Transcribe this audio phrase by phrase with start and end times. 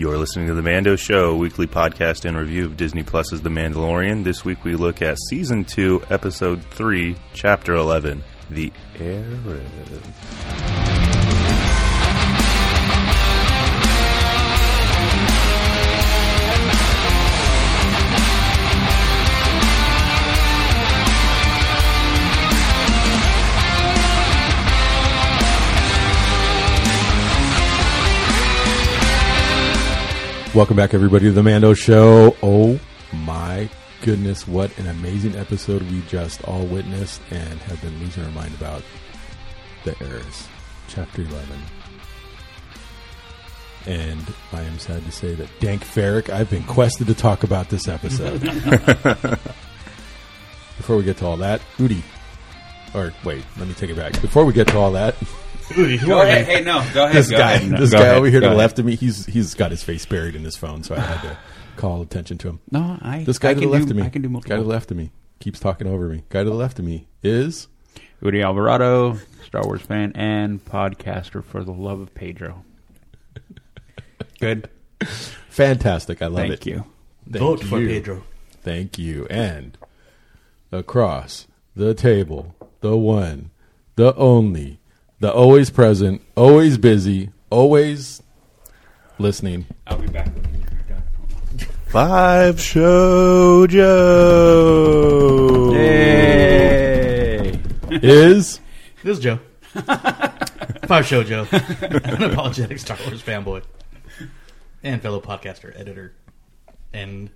[0.00, 4.24] You're listening to The Mando Show, weekly podcast and review of Disney Plus's The Mandalorian.
[4.24, 10.59] This week we look at Season 2, Episode 3, Chapter 11, The Heiress.
[30.52, 32.36] Welcome back, everybody, to the Mando Show.
[32.42, 32.80] Oh
[33.12, 33.70] my
[34.02, 38.52] goodness, what an amazing episode we just all witnessed and have been losing our mind
[38.54, 38.82] about.
[39.84, 40.48] The Heiress,
[40.88, 41.46] Chapter 11.
[43.86, 47.68] And I am sad to say that Dank Farrik, I've been quested to talk about
[47.68, 48.40] this episode.
[50.78, 52.02] Before we get to all that, Udi,
[52.92, 54.20] or wait, let me take it back.
[54.20, 55.14] Before we get to all that,
[55.74, 56.46] Go ahead.
[56.46, 56.84] Hey, no.
[56.92, 57.16] Go ahead.
[57.16, 57.78] this go guy, ahead.
[57.78, 58.16] This go guy ahead.
[58.16, 60.56] over here to the left of me, he's he's got his face buried in his
[60.56, 61.38] phone, so I had to
[61.76, 62.60] call attention to him.
[62.70, 63.24] No, I.
[63.24, 64.68] This guy I to the left do, of me, I can do guy to the
[64.68, 66.24] left of me, keeps talking over me.
[66.28, 67.68] Guy to the left of me is
[68.22, 72.64] Udi Alvarado, Star Wars fan and podcaster for the love of Pedro.
[74.40, 74.68] Good.
[75.48, 76.20] fantastic.
[76.20, 76.48] I love it.
[76.48, 76.70] Thank it.
[76.70, 76.84] you.
[77.30, 77.88] Thank Vote for you.
[77.88, 78.24] Pedro.
[78.62, 79.26] Thank you.
[79.30, 79.78] And
[80.72, 83.50] across the table, the one,
[83.96, 84.79] the only,
[85.20, 88.22] the always present, always busy, always
[89.18, 89.66] listening.
[89.86, 90.28] I'll be back.
[91.88, 95.72] Five Show Joe.
[95.74, 97.58] Yay!
[97.90, 98.60] Is
[99.02, 99.40] This is Joe.
[100.86, 101.44] Five Show Joe.
[101.46, 103.62] Unapologetic Star Wars fanboy.
[104.82, 106.14] And fellow podcaster, editor,
[106.92, 107.30] and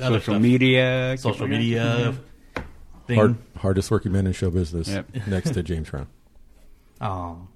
[0.00, 0.42] other Social stuff.
[0.42, 1.14] media.
[1.18, 2.14] social media
[3.06, 3.16] thing.
[3.16, 5.26] hard, hardest working man in show business Yep.
[5.28, 6.08] next to James Brown.
[7.00, 7.48] Um,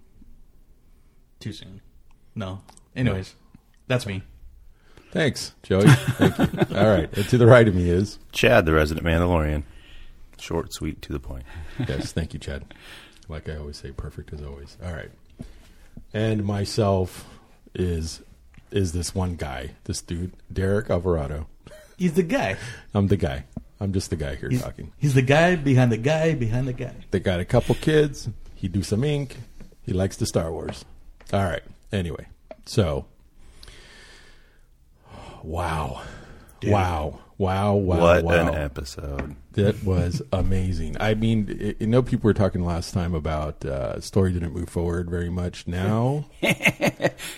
[1.38, 1.80] too soon.
[2.34, 2.60] No.
[2.94, 3.34] Anyways,
[3.86, 4.22] that's me.
[5.12, 5.86] Thanks, Joey.
[5.88, 6.76] Thank you.
[6.76, 7.12] All right.
[7.12, 9.64] To the right of me is Chad, the resident Mandalorian.
[10.38, 11.44] Short, sweet, to the point.
[11.88, 12.12] yes.
[12.12, 12.64] Thank you, Chad.
[13.28, 14.76] Like I always say, perfect as always.
[14.84, 15.10] All right.
[16.12, 17.28] And myself
[17.74, 18.22] is
[18.70, 21.46] is this one guy, this dude, Derek Alvarado.
[21.96, 22.56] He's the guy.
[22.94, 23.44] I'm the guy.
[23.80, 24.92] I'm just the guy here He's, talking.
[24.98, 26.94] he's the guy behind the guy behind the guy.
[27.10, 28.28] They got a couple kids.
[28.60, 29.36] He do some ink.
[29.86, 30.84] He likes the Star Wars.
[31.32, 31.62] All right.
[31.92, 32.26] Anyway,
[32.66, 33.06] so
[35.42, 36.02] wow,
[36.62, 38.48] wow, wow, wow, what wow.
[38.48, 39.36] an episode.
[39.52, 40.96] That was amazing.
[41.00, 44.68] I mean, I I know people were talking last time about uh, story didn't move
[44.68, 45.66] forward very much.
[45.66, 46.26] Now,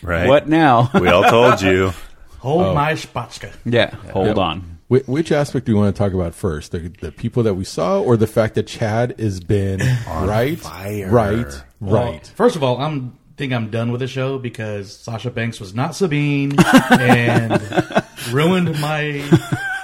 [0.02, 0.28] Right?
[0.28, 0.90] What now?
[0.94, 1.92] We all told you.
[2.40, 2.74] Hold Oh.
[2.74, 3.52] my spotchka.
[3.64, 3.94] yeah.
[4.12, 4.42] Hold Yeah.
[4.42, 4.78] on.
[4.88, 6.72] Which, which aspect do you want to talk about first?
[6.72, 11.08] The, the people that we saw, or the fact that Chad has been right, fire.
[11.10, 12.26] right, Well, right?
[12.34, 15.96] first of all, I'm think I'm done with the show because Sasha Banks was not
[15.96, 16.52] Sabine
[16.90, 19.24] and ruined my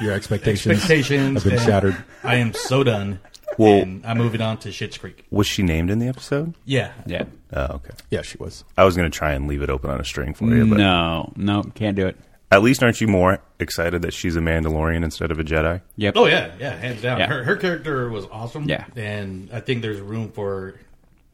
[0.00, 1.42] Your expectations, expectations.
[1.42, 1.96] have been and shattered.
[2.22, 3.20] I am so done.
[3.56, 5.24] Well- and I'm moving on to Schitt's Creek.
[5.30, 6.54] Was she named in the episode?
[6.66, 7.24] Yeah, Yeah.
[7.54, 7.94] Oh, okay.
[8.10, 8.62] Yeah, she was.
[8.76, 10.76] I was going to try and leave it open on a string for you, but
[10.76, 11.32] No.
[11.34, 11.62] No.
[11.74, 12.16] Can't do it.
[12.50, 15.82] At least aren't you more excited that she's a Mandalorian instead of a Jedi?
[15.96, 16.14] Yep.
[16.16, 17.18] Oh yeah, yeah, hands down.
[17.18, 17.26] Yeah.
[17.26, 18.68] Her her character was awesome.
[18.68, 18.86] Yeah.
[18.96, 20.80] and I think there's room for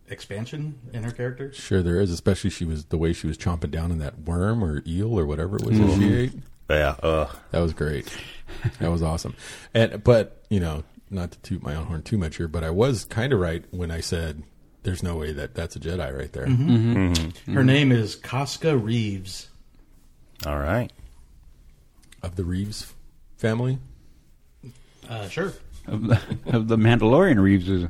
[0.09, 1.53] expansion in her character.
[1.53, 2.11] Sure, there is.
[2.11, 5.25] Especially she was the way she was chomping down in that worm or eel or
[5.25, 6.15] whatever it was that she mm-hmm.
[6.15, 6.33] ate.
[6.69, 6.97] Yeah.
[7.03, 7.37] Ugh.
[7.53, 8.13] That was great.
[8.81, 9.35] That was awesome.
[9.73, 12.71] And but you know, not to toot my own horn too much here, but I
[12.71, 14.43] was kind of right when I said
[14.83, 16.47] there's no way that that's a Jedi right there.
[16.47, 17.13] Mm-hmm.
[17.13, 17.55] Mm-hmm.
[17.55, 19.49] Her name is Koska Reeves.
[20.47, 20.93] All right.
[22.25, 22.93] Of the Reeves
[23.37, 23.79] family.
[25.09, 25.53] Uh, sure,
[25.87, 27.89] Of the, of the Mandalorian Reeves is.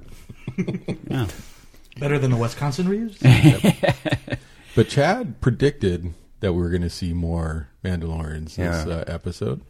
[1.08, 1.26] Yeah.
[1.98, 3.18] better than the Wisconsin Reeves.
[4.76, 8.92] But Chad predicted that we were going to see more Mandalorians this Yeah.
[8.92, 9.60] uh, episode.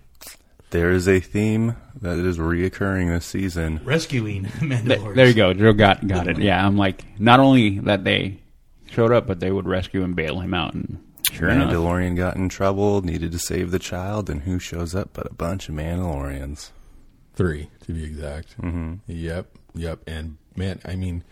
[0.71, 3.81] There is a theme that is reoccurring this season.
[3.85, 5.15] Rescuing Th- Mandalorians.
[5.15, 5.53] There you go.
[5.53, 6.39] Joe got got it.
[6.39, 8.39] Yeah, I'm like not only that they
[8.91, 10.73] showed up, but they would rescue and bail him out.
[10.73, 10.99] And
[11.35, 15.11] sure enough, Mandalorian got in trouble, needed to save the child, and who shows up
[15.13, 16.71] but a bunch of Mandalorians?
[17.35, 18.57] Three, to be exact.
[18.61, 18.95] Mm-hmm.
[19.07, 19.99] Yep, yep.
[20.07, 21.25] And man, I mean,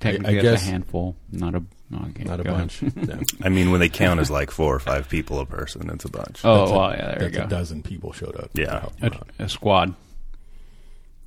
[0.00, 1.62] I, technically I that's guess a handful, not a
[2.08, 2.56] okay, not a ahead.
[2.58, 2.82] bunch.
[2.96, 3.20] No.
[3.42, 6.10] I mean, when they count as like four or five people a person, it's a
[6.10, 6.40] bunch.
[6.44, 8.50] Oh, That's a- yeah, there you That's a dozen people showed up.
[8.54, 8.66] Yeah.
[8.66, 9.28] to help him out.
[9.38, 9.94] A, a squad.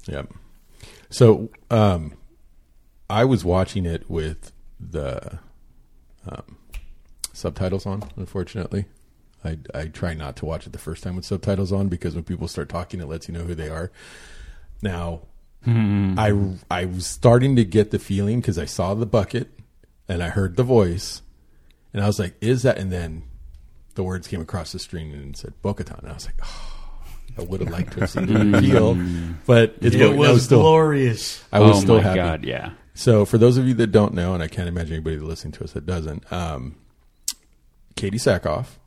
[0.07, 0.31] Yep.
[1.11, 2.13] So um,
[3.09, 5.39] I was watching it with the
[6.27, 6.57] um,
[7.33, 8.03] subtitles on.
[8.15, 8.85] Unfortunately,
[9.43, 12.23] I I try not to watch it the first time with subtitles on because when
[12.23, 13.91] people start talking, it lets you know who they are.
[14.81, 15.21] Now,
[15.65, 16.33] I
[16.71, 19.49] I was starting to get the feeling because I saw the bucket
[20.07, 21.21] and I heard the voice,
[21.93, 23.23] and I was like, "Is that?" And then
[23.95, 25.99] the words came across the screen and said Bo-Katan.
[25.99, 26.71] And I was like, oh,
[27.37, 28.95] I would have liked to have seen the reveal,
[29.45, 31.43] but it's It I was still, glorious.
[31.51, 32.15] I was oh still my happy.
[32.17, 32.71] god, yeah.
[32.95, 35.63] So, for those of you that don't know, and I can't imagine anybody listening to
[35.63, 36.75] us that doesn't, um,
[37.95, 38.77] Katee Sackhoff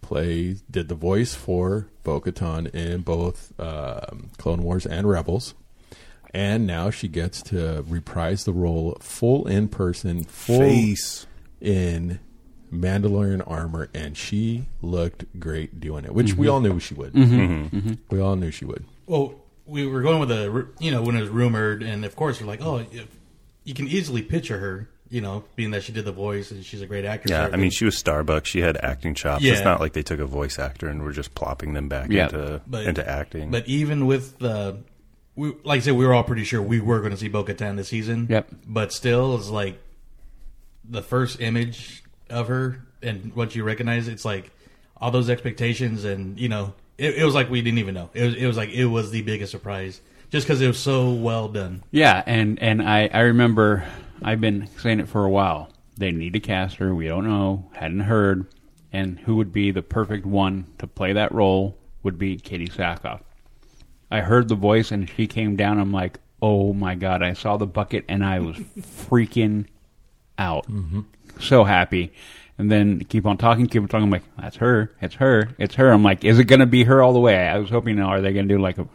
[0.00, 5.54] plays did the voice for Bo-Katan in both um, Clone Wars and Rebels,
[6.32, 11.26] and now she gets to reprise the role full in person, full Face.
[11.60, 12.20] in
[12.72, 16.54] Mandalorian armor, and she looked great doing it, which we mm-hmm.
[16.54, 17.12] all knew she would.
[17.12, 17.76] Mm-hmm.
[17.76, 17.92] Mm-hmm.
[18.10, 18.84] We all knew she would.
[19.06, 22.40] Well, we were going with a, you know, when it was rumored, and of course,
[22.40, 22.84] we're like, oh,
[23.64, 26.82] you can easily picture her, you know, being that she did the voice and she's
[26.82, 27.30] a great actress.
[27.30, 28.46] Yeah, I mean, she was Starbucks.
[28.46, 29.44] She had acting chops.
[29.44, 29.52] Yeah.
[29.52, 32.24] It's not like they took a voice actor and were just plopping them back Yeah.
[32.24, 33.52] into But- into acting.
[33.52, 34.78] But even with the,
[35.36, 37.76] we, like I said, we were all pretty sure we were going to see Bo-Katan
[37.76, 38.26] this season.
[38.28, 38.48] Yep.
[38.66, 39.78] But still, it's like
[40.88, 44.50] the first image of her, and once you recognize it, it's like
[44.96, 48.10] all those expectations, and you know, it, it was like we didn't even know.
[48.14, 50.00] It was, it was like it was the biggest surprise,
[50.30, 51.84] just because it was so well done.
[51.92, 53.84] Yeah, and and I I remember
[54.24, 55.70] I've been saying it for a while.
[55.96, 56.94] They need a caster.
[56.94, 57.70] We don't know.
[57.74, 58.46] Hadn't heard.
[58.92, 63.20] And who would be the perfect one to play that role would be Katee Sackhoff.
[64.10, 65.78] I heard the voice and she came down.
[65.78, 67.22] I'm like, oh my god!
[67.22, 69.66] I saw the bucket and I was freaking
[70.38, 70.70] out.
[70.70, 71.00] Mm-hmm.
[71.40, 72.12] So happy.
[72.56, 74.04] And then keep on talking, keep on talking.
[74.04, 74.94] I'm like, that's her.
[75.00, 75.50] It's her.
[75.58, 75.90] It's her.
[75.90, 77.48] I'm like, is it going to be her all the way?
[77.48, 78.86] I was hoping, are they going to do like a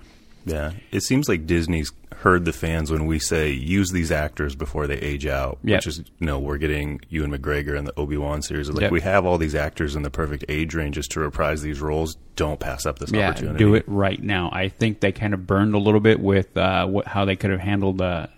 [0.50, 4.88] yeah, it seems like Disney's heard the fans when we say use these actors before
[4.88, 5.58] they age out.
[5.64, 5.78] Yep.
[5.78, 8.70] Which is, you know, we're getting Ewan McGregor in the Obi Wan series.
[8.70, 8.92] Like Yep.
[8.92, 12.18] we have all these actors in the perfect age ranges to reprise these roles.
[12.36, 13.58] Don't pass up this yeah, opportunity.
[13.58, 14.50] do it right now.
[14.52, 17.52] I think they kind of burned a little bit with uh, what, how they could
[17.52, 18.30] have handled the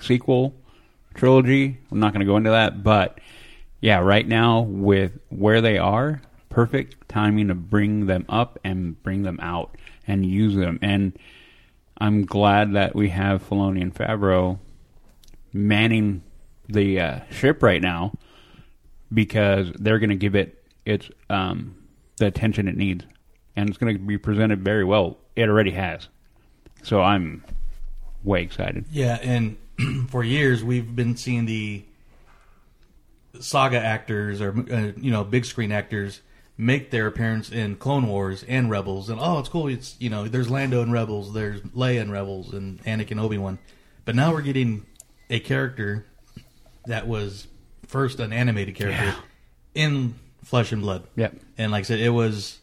[0.00, 0.54] sequel
[1.14, 1.78] trilogy.
[1.92, 3.20] I'm not going to go into that, but
[3.80, 9.22] yeah, right now with where they are, perfect timing to bring them up and bring
[9.22, 9.76] them out
[10.06, 10.78] and use them.
[10.82, 11.16] And
[11.98, 14.58] I'm glad that we have Filoni and Favreau
[15.52, 16.22] manning
[16.68, 18.12] the uh, ship right now
[19.12, 21.76] because they're going to give it its um,
[22.16, 23.04] the attention it needs,
[23.56, 25.18] and it's going to be presented very well.
[25.36, 26.08] It already has,
[26.82, 27.44] so I'm
[28.22, 28.86] way excited.
[28.90, 29.56] Yeah, and
[30.08, 31.84] for years we've been seeing the
[33.40, 36.20] saga actors or uh, you know big screen actors
[36.56, 39.68] make their appearance in Clone Wars and Rebels, and oh, it's cool.
[39.68, 43.58] It's you know there's Lando in Rebels, there's Leia in Rebels, and Anakin Obi Wan,
[44.04, 44.86] but now we're getting
[45.30, 46.06] a character
[46.86, 47.46] that was
[47.86, 49.16] first an animated character Yeah.
[49.74, 50.14] in
[50.44, 51.04] flesh and blood.
[51.16, 51.36] Yep.
[51.58, 52.60] and like I said, it was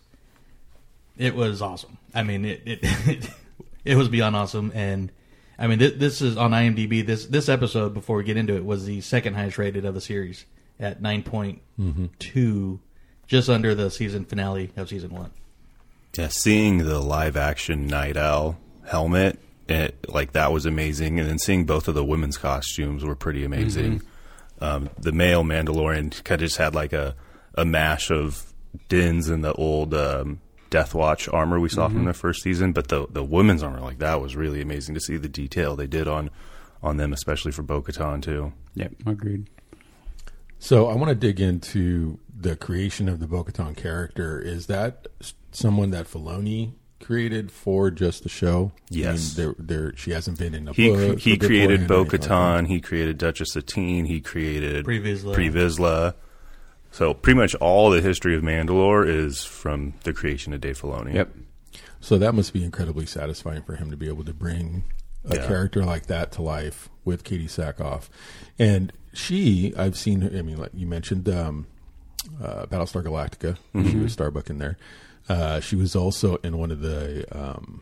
[1.17, 1.97] it was awesome.
[2.13, 3.29] I mean, it it
[3.85, 5.11] it was beyond awesome, and
[5.59, 7.05] I mean, this, this is on IMDb.
[7.05, 10.01] This this episode, before we get into it, was the second highest rated of the
[10.01, 10.45] series
[10.79, 12.05] at nine mm-hmm.
[13.31, 15.31] Just under the season finale of season one.
[16.17, 19.39] Yeah, seeing the live action Nite Owl helmet,
[19.69, 23.45] it, like that was amazing, and then seeing both of the women's costumes were pretty
[23.45, 24.01] amazing.
[24.59, 27.15] Um, the male Mandalorian kind of just had like a
[27.55, 28.51] a mash of
[28.89, 32.89] Dins and the old um, Death Watch armor we saw from the first season, but
[32.89, 36.05] the the women's armor like that was really amazing to see the detail they did
[36.05, 36.31] on
[36.83, 38.51] on them, especially for Bo-Katan too.
[38.75, 39.49] Yep, agreed.
[40.63, 44.39] So I want to dig into the creation of the Bo-Katan character.
[44.39, 45.07] Is that
[45.51, 48.71] someone that Filoni created for just the show?
[48.89, 49.35] Yes.
[49.35, 51.17] I mean, there, there, she hasn't been in a He book.
[51.19, 54.05] he created beforehand Bo anything like he created Duchess Satine.
[54.05, 56.13] He created Pre Vizsla.
[56.91, 61.15] So pretty much all the history of Mandalore is from the creation of Dave Filoni.
[61.15, 61.33] Yep.
[62.01, 64.83] So that must be incredibly satisfying for him to be able to bring
[65.27, 65.47] a Yeah.
[65.47, 68.09] character like that to life with Katee Sackhoff.
[68.59, 70.37] And she, I've seen her.
[70.37, 71.67] I mean, like you mentioned, um,
[72.41, 73.55] uh, Battlestar Galactica.
[73.73, 74.03] She Mm-hmm.
[74.03, 74.77] was Starbuck in there.
[75.29, 77.81] Uh, she was also in one of the um,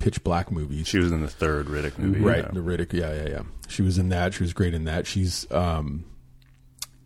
[0.00, 0.86] Pitch Black movies.
[0.88, 2.20] She was in the third Riddick movie.
[2.20, 2.50] right yeah.
[2.52, 5.50] the Riddick yeah yeah yeah she was in that she was great in that she's
[5.52, 6.04] um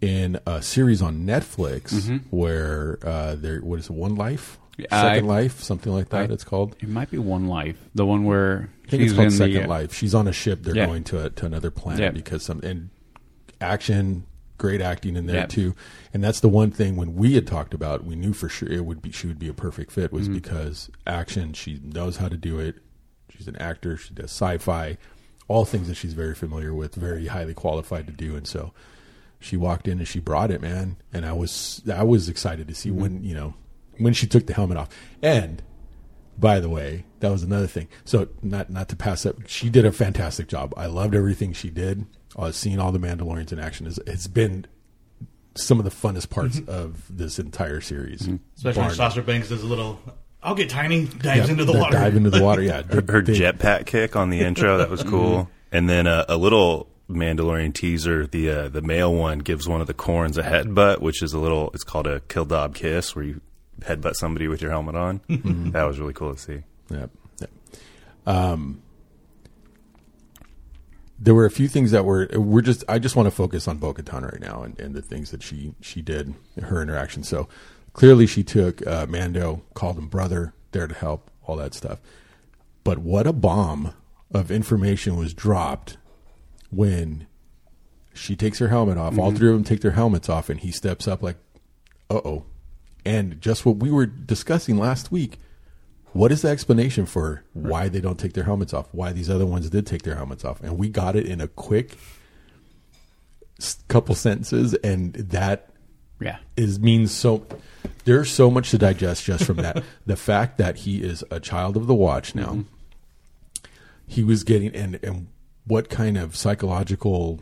[0.01, 4.59] in a series on Netflix where uh there what is it one life
[4.91, 8.25] second life something like that I- it's called It might be One Life, the one
[8.25, 9.95] where I think she's it's called in Second the uh, Life.
[9.95, 10.63] She's on a ship.
[10.63, 10.87] They're Yeah.
[10.87, 12.11] going to a, to another planet Yeah.
[12.11, 12.91] because some and
[13.61, 14.25] action,
[14.59, 15.47] great acting in there Yeah.
[15.47, 15.75] too.
[16.13, 18.85] And that's the one thing when we had talked about, we knew for sure it
[18.85, 20.17] would be she would be a perfect fit Mm-hmm.
[20.17, 21.53] was because action.
[21.53, 22.77] She knows how to do it.
[23.37, 23.97] She's an actor.
[23.97, 24.99] She does sci-fi,
[25.49, 28.37] all things that she's very familiar with, very highly qualified to do.
[28.37, 28.73] And so
[29.39, 30.97] she walked in and she brought it, man.
[31.13, 33.55] And I was I was excited to see when you know
[34.01, 34.89] when she took the helmet off
[35.23, 35.63] and
[36.39, 37.87] by the way, that was another thing.
[38.07, 40.73] So not not to pass up, she did a fantastic job.
[40.77, 42.07] I loved everything she did.
[42.37, 44.67] Uh, seeing all the Mandalorians in action is it's been
[45.55, 48.23] some of the funnest parts of this entire series.
[48.23, 48.95] Especially when Barney.
[48.95, 50.01] Sasha Banks does a little.
[50.43, 51.05] I'll get tiny.
[51.07, 51.99] Dives Yeah, into the that water.
[51.99, 52.63] Dive into the water.
[52.63, 56.07] Yeah, her, her They- they- jetpack kick on the intro that was cool, and then
[56.07, 58.27] a, a little Mandalorian teaser.
[58.27, 61.39] The uh, the male one gives one of the Quarrens a headbutt, which is a
[61.39, 61.71] little.
[61.75, 63.41] It's called a Keldabe kiss, where you
[63.81, 65.21] headbutt somebody with your helmet on.
[65.73, 66.63] that was really cool to see.
[66.91, 67.11] Yep.
[67.41, 67.51] yep.
[68.27, 68.83] Um,
[71.19, 73.77] there were a few things that were we're just I just want to focus on
[73.77, 77.23] Bo Katan right now and, and the things that she she did her interaction.
[77.23, 77.49] So
[77.93, 82.01] clearly she took uh, Mando, called him brother, there to help, all that stuff.
[82.85, 83.93] But what a bomb
[84.33, 85.99] of information was dropped
[86.71, 87.27] when
[88.15, 89.19] she takes her helmet off.
[89.19, 91.37] All three of them take their helmets off, and he steps up like,
[92.09, 92.45] "Uh oh."
[93.05, 95.39] And just what we were discussing last week,
[96.13, 98.89] what is the explanation for why they don't take their helmets off?
[98.93, 100.61] Why these other ones did take their helmets off?
[100.63, 101.97] And we got it in a quick
[103.89, 105.71] couple sentences, and that
[106.21, 106.39] Yeah.
[106.57, 107.47] is means so.
[108.05, 109.83] There's so much to digest just from that.
[110.07, 112.65] the fact that he is a child of the watch now.
[114.07, 115.29] He was getting and and
[115.67, 117.41] what kind of psychological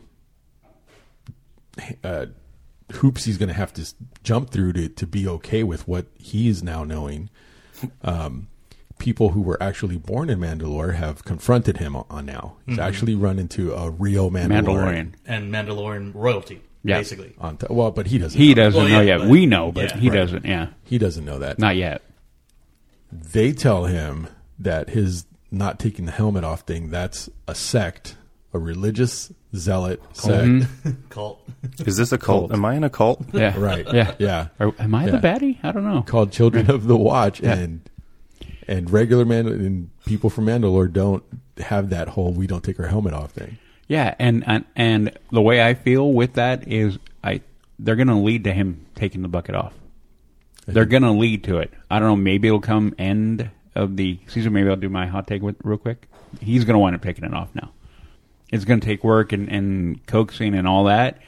[2.05, 2.27] uh,
[2.95, 3.87] hoops he's going to have to
[4.25, 7.29] jump through to to be okay with what he is now knowing.
[8.03, 8.49] Um,
[8.99, 12.57] people who were actually born in Mandalore have confronted him on, on now.
[12.67, 14.65] He's actually run into a real Mandalorian.
[14.65, 15.13] Mandalorian.
[15.27, 16.99] and Mandalorian royalty, Yeah.
[16.99, 17.35] basically.
[17.39, 18.37] On t- well, but he doesn't.
[18.41, 18.65] He know.
[18.65, 19.19] doesn't Well, know yeah, yet.
[19.19, 19.97] but- we know, but yeah.
[20.01, 20.17] he Right.
[20.17, 20.45] doesn't.
[20.45, 20.69] Yeah.
[20.85, 21.59] He doesn't know that.
[21.61, 22.03] Not yet.
[23.13, 24.27] they tell him
[24.59, 28.17] that his not taking the helmet off thing that's a sect
[28.53, 30.91] a religious zealot sect mm-hmm.
[31.09, 31.41] Cult.
[31.87, 32.51] Is this a cult?
[32.51, 32.53] Cult.
[32.53, 33.23] Am I in a cult?
[33.33, 33.59] Yeah.
[33.61, 34.15] right Yeah.
[34.19, 35.21] yeah Or, am I the Yeah.
[35.21, 35.59] baddie?
[35.63, 36.03] I don't know.
[36.03, 37.55] called children of the watch Yeah.
[37.55, 37.81] and
[38.67, 41.23] and regular man and people from mandalore don't
[41.59, 43.57] have that whole we don't take our helmet off thing
[43.89, 47.41] Yeah, and, and and the way I feel with that is I
[47.79, 49.73] they're going to lead to him taking the bucket off.
[50.67, 51.73] They're going to lead to it.
[51.91, 52.17] I don't know.
[52.17, 54.53] Maybe it'll come end of the season.
[54.53, 56.09] Maybe I'll do my hot take with real quick.
[56.41, 57.71] He's going to wind up taking it off now.
[58.51, 61.19] It's going to take work and, and coaxing and all that,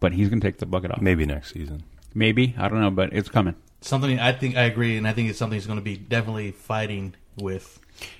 [0.00, 1.00] but he's going to take the bucket off.
[1.00, 1.82] Maybe next season.
[2.14, 3.54] Maybe I don't know, but it's coming.
[3.80, 6.50] Something I think I agree, and I think it's something he's going to be definitely
[6.50, 7.78] fighting with.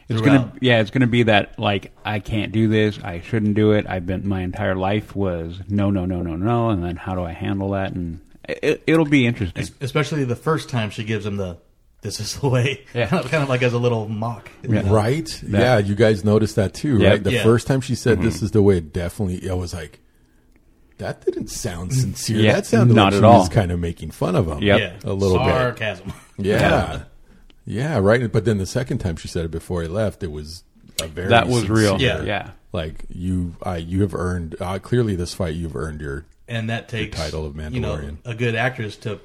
[0.09, 3.73] It's gonna, yeah, it's gonna be that like I can't do this, I shouldn't do
[3.73, 3.87] it.
[3.89, 7.23] I've been my entire life was no, no, no, no, no, and then how do
[7.23, 7.93] I handle that?
[7.93, 9.69] And it, it'll be interesting.
[9.81, 11.59] especially the first time she gives him the
[12.03, 13.07] "this is the way," Yeah.
[13.09, 14.51] kind of like as a little mock.
[14.63, 14.83] you Yeah.
[14.83, 14.93] know?
[14.93, 17.11] right yeah you guys noticed that too Yeah.
[17.11, 17.43] right the Yeah.
[17.43, 20.01] first time she said this is the way it definitely i was like
[20.99, 23.39] that didn't sound sincere Yeah, that sounded not like at she all.
[23.41, 24.81] was kind of making fun of him Yep.
[24.81, 25.47] Yeah, A little bit.
[25.47, 26.13] sarcasm.
[26.39, 27.03] Yeah.
[27.67, 27.99] yeah.
[27.99, 28.31] right.
[28.33, 30.63] But then the second time she said it before he left, it was
[31.03, 32.01] a very that was real.
[32.01, 32.23] Yeah.
[32.23, 32.51] yeah.
[32.73, 35.55] Like you, uh, you have earned uh, clearly this fight.
[35.55, 38.17] You've earned your and that takes title of You know, Mandalorian.
[38.25, 39.21] a good actress to,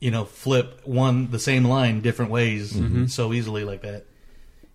[0.00, 3.06] you know, flip one the same line different ways Mm-hmm.
[3.06, 4.04] so easily like that.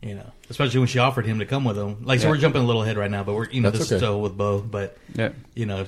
[0.01, 2.03] You know, especially when she offered him to come with them.
[2.03, 2.31] Like, so Yeah.
[2.31, 3.95] we're jumping a little ahead right now, but we're you know That's this okay.
[3.95, 5.29] is still with Bo, but Yeah.
[5.55, 5.85] you know,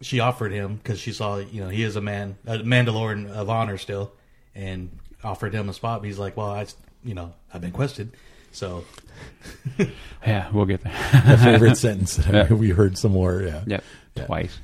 [0.00, 3.48] she offered him because she saw you know he is a man, a Mandalorian of
[3.48, 4.10] honor still,
[4.56, 4.90] and
[5.22, 6.00] offered him a spot.
[6.00, 6.66] But he's like, well, I
[7.04, 8.10] you know I've been quested,
[8.50, 8.82] so
[10.26, 10.92] Yeah, we'll get there.
[11.24, 12.16] my favorite sentence.
[12.16, 12.56] That Yeah.
[12.56, 13.40] we heard some more.
[13.42, 13.62] Yeah.
[13.66, 13.84] yep,
[14.16, 14.26] Yeah.
[14.26, 14.58] twice.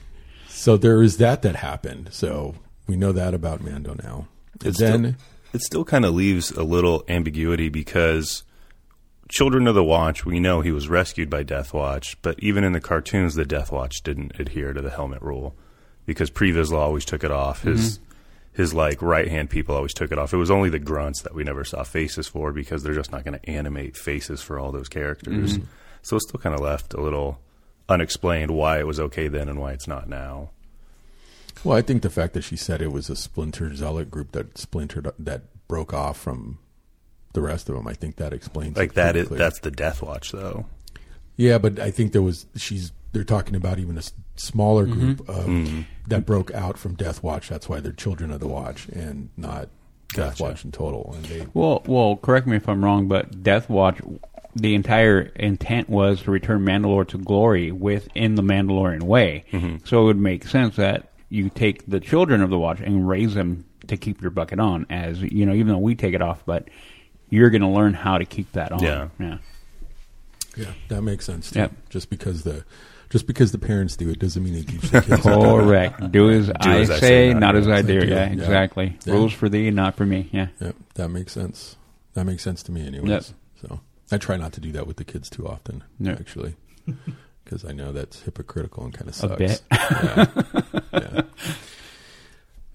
[0.48, 2.08] So there is that that happened.
[2.12, 2.54] So
[2.86, 4.28] we know that about Mando now.
[4.64, 5.14] It's then still,
[5.52, 8.44] it still kind of leaves a little ambiguity because
[9.28, 12.72] Children of the Watch, we know he was rescued by Death Watch, but even in
[12.72, 15.54] the cartoons, the Death Watch didn't adhere to the helmet rule
[16.06, 17.62] because Pre Vizsla always took it off.
[17.62, 18.04] His mm-hmm.
[18.52, 20.34] his like right hand people always took it off.
[20.34, 23.24] It was only the grunts that we never saw faces for because they're just not
[23.24, 25.54] going to animate faces for all those characters.
[25.54, 25.66] Mm-hmm.
[26.02, 27.40] So it's still kind of left a little
[27.88, 30.50] unexplained why it was okay then and why it's not now.
[31.64, 34.58] Well, I think the fact that she said it was a splinter zealot group that
[34.58, 36.58] splintered that broke off from
[37.32, 37.86] the rest of them.
[37.88, 39.38] I think that explains Like it that clear.
[39.38, 40.66] that's the Death Watch though.
[41.36, 44.02] Yeah, but I think there was she's they're talking about even a
[44.36, 45.00] smaller mm-hmm.
[45.00, 45.82] group of mm-hmm.
[46.08, 47.48] that broke out from Death Watch.
[47.48, 49.68] That's why they're children of the Watch and not
[50.12, 50.42] Death Gotcha.
[50.42, 51.12] Watch in total.
[51.14, 54.00] And they Well, well, correct me if I'm wrong, but Death Watch,
[54.54, 59.44] the entire intent was to return Mandalore to glory within the Mandalorian way.
[59.52, 59.84] Mm-hmm.
[59.84, 63.34] So it would make sense that you take the children of the Watch and raise
[63.34, 66.42] them to keep your bucket on, as you know, even though we take it off,
[66.46, 66.68] but
[67.28, 68.82] you're going to learn how to keep that on.
[68.82, 69.08] Yeah.
[69.18, 69.38] yeah,
[70.56, 71.50] yeah, that makes sense.
[71.50, 71.58] Too.
[71.60, 71.72] Yep.
[71.90, 72.64] Just because the
[73.10, 75.22] just because the parents do it doesn't mean they teach the kids.
[75.24, 76.10] correct.
[76.12, 78.00] Do as I as I say, say, not, not as I as I do.
[78.00, 78.06] do.
[78.06, 78.32] Yeah, Yeah.
[78.32, 78.98] exactly.
[79.04, 79.12] Yeah.
[79.14, 80.28] Rules for thee, not for me.
[80.32, 80.48] Yeah.
[80.60, 81.76] Yep, that makes sense.
[82.14, 83.10] That makes sense to me, anyways.
[83.10, 83.24] Yep.
[83.68, 83.80] So
[84.12, 85.82] I try not to do that with the kids too often.
[86.00, 86.20] Yep.
[86.20, 86.54] Actually,
[87.44, 89.34] because I know that's hypocritical and kind of sucks.
[89.34, 89.62] A bit.
[89.70, 90.26] yeah.
[90.92, 91.22] yeah.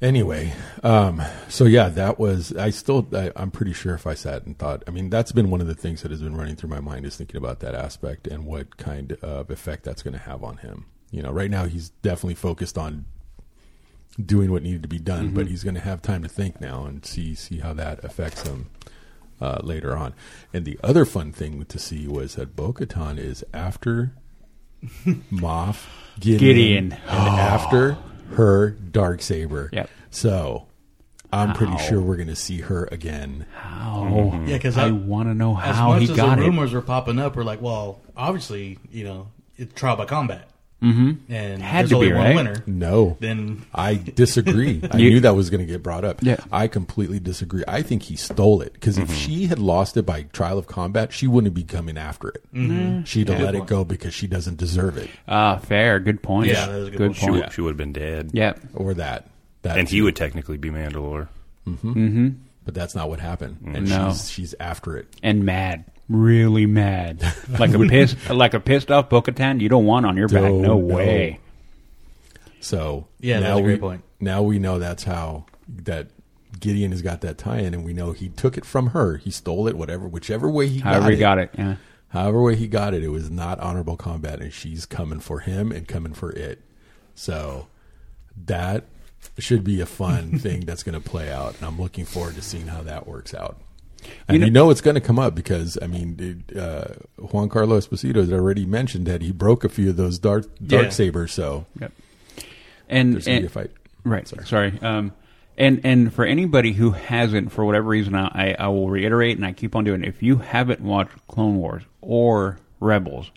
[0.02, 2.56] Anyway, um, so yeah, that was.
[2.56, 5.50] I still, I, I'm pretty sure if I sat and thought, I mean, that's been
[5.50, 7.76] one of the things that has been running through my mind is thinking about that
[7.76, 10.86] aspect and what kind of effect that's going to have on him.
[11.12, 13.06] You know, right now he's definitely focused on
[14.24, 16.86] doing what needed to be done, but he's going to have time to think now
[16.86, 18.70] and see see how that affects him
[19.42, 20.14] uh, later on.
[20.54, 24.14] And the other fun thing to see was that Bo-Katan is after
[25.32, 25.86] Moff
[26.20, 26.92] Gideon, Gideon.
[26.94, 27.98] and oh, after
[28.36, 29.70] her dark saber.
[29.74, 29.90] Yep.
[30.12, 30.68] So
[31.32, 31.78] I'm pretty How?
[31.80, 33.46] sure we're going to see her again.
[33.54, 34.08] How?
[34.10, 34.48] Mm-hmm.
[34.48, 36.48] Yeah, 'cause I, I- want to know As how much he as got the it.
[36.48, 40.49] rumors were popping up, we're like, well, obviously, you know, it's trial by combat,
[40.82, 41.32] mm-hmm.
[41.32, 42.36] and Had there's to only be, one right?
[42.36, 42.64] winner.
[42.68, 43.18] No.
[43.20, 44.82] Then I disagree.
[44.92, 46.20] I knew that was going to get brought up.
[46.24, 46.38] Yeah.
[46.52, 47.64] I completely disagree.
[47.68, 51.12] I think he stole it because if she had lost it by trial of combat,
[51.14, 52.44] she wouldn't be coming after it.
[52.54, 53.04] Mm-hmm.
[53.04, 53.46] She'd have Yeah.
[53.46, 56.00] let it go because she doesn't deserve it, Ah, fair.
[56.00, 56.48] Good point.
[56.48, 57.18] Yeah, that is a good good point.
[57.18, 57.44] She, point.
[57.44, 58.32] would, she would have been dead.
[58.34, 58.54] Yeah.
[58.74, 59.28] or that.
[59.64, 61.28] That And he would technically be Mandalore.
[61.66, 63.58] but that's not what happened.
[63.66, 64.10] And No.
[64.12, 65.08] she's she's after it.
[65.24, 65.86] And mad.
[66.10, 67.22] Really mad.
[67.60, 70.44] Like a pissed, like a pissed off Bo-Katan you don't want on your back.
[70.44, 70.78] No, No, no.
[70.78, 71.39] way.
[72.60, 74.04] So Yeah, now that's a great we, point.
[74.20, 76.08] Now we know that's how that
[76.60, 79.18] Gideon has got that tie-in, and we know he took it from her.
[79.18, 81.20] He stole it, whatever, whichever way he However got he it.
[81.20, 81.50] got it.
[81.58, 81.75] Yeah.
[82.10, 85.72] However way he got it, it was not honorable combat, and she's coming for him
[85.72, 86.60] and coming for it.
[87.16, 87.68] So
[88.46, 88.86] that
[89.38, 92.42] should be a fun thing that's going to play out, and I'm looking forward to
[92.42, 93.58] seeing how that works out.
[94.30, 96.86] And know- you know, it's going to come up because I mean, it, uh,
[97.20, 100.90] Giancarlo Esposito has already mentioned that he broke a few of those dark dark Yeah.
[100.90, 101.92] sabers, so Yep.
[102.88, 103.72] And, there's going to be a fight.
[104.04, 104.28] Right.
[104.46, 104.80] Sorry.
[104.82, 105.12] Um,
[105.58, 109.52] and and for anybody who hasn't, for whatever reason, I, I will reiterate, and I
[109.52, 110.04] keep on doing.
[110.04, 110.08] it.
[110.08, 113.30] If you haven't watched Clone Wars or Rebels,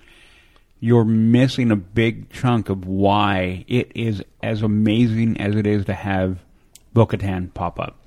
[0.78, 5.94] you're missing a big chunk of why it is as amazing as it is to
[5.94, 6.38] have
[6.94, 7.98] Bo-Katan pop up.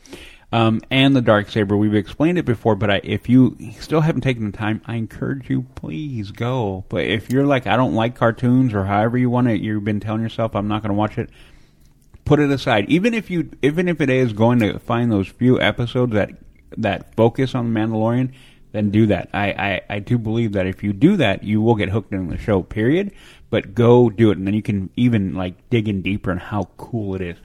[0.51, 4.21] Um, and the dark saber, we've explained it before, but I, if you still haven't
[4.21, 6.85] taken the time, I encourage you, please go.
[6.87, 9.99] But if you're like, I don't like cartoons, or however you want it, you've been
[9.99, 11.29] telling yourself, I'm not going to watch it
[12.25, 12.89] put it aside.
[12.89, 16.31] Even if you, even if it is going to find those few episodes that
[16.77, 18.33] that focus on the Mandalorian,
[18.73, 19.29] then do that.
[19.33, 22.27] I, I, I do believe that if you do that, you will get hooked in
[22.27, 22.61] the show.
[22.63, 23.13] Period.
[23.49, 26.67] But go do it, and then you can even like dig in deeper on how
[26.75, 27.37] cool it is.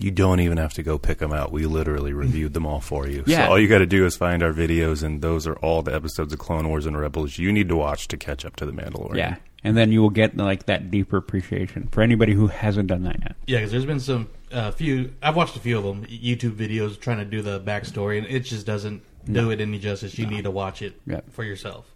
[0.00, 1.50] You don't even have to go pick them out.
[1.50, 3.24] We literally reviewed them all for you.
[3.26, 3.46] Yeah.
[3.46, 5.92] So all you got to do is find our videos, and those are all the
[5.94, 8.70] episodes of Clone Wars and Rebels you need to watch to catch up to the
[8.72, 9.16] Mandalorian.
[9.16, 13.02] Yeah, and then you will get like that deeper appreciation for anybody who hasn't done
[13.02, 13.36] that yet.
[13.48, 15.12] Yeah, because there's been some uh, few.
[15.20, 18.40] I've watched a few of them YouTube videos trying to do the backstory, and it
[18.40, 20.16] just doesn't do it any justice.
[20.16, 21.22] You need to watch it Yeah.
[21.32, 21.92] for yourself.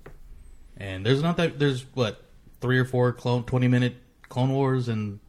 [0.76, 1.58] And there's not that.
[1.60, 2.20] There's what
[2.60, 3.94] three or four clone twenty minute
[4.28, 5.20] Clone Wars and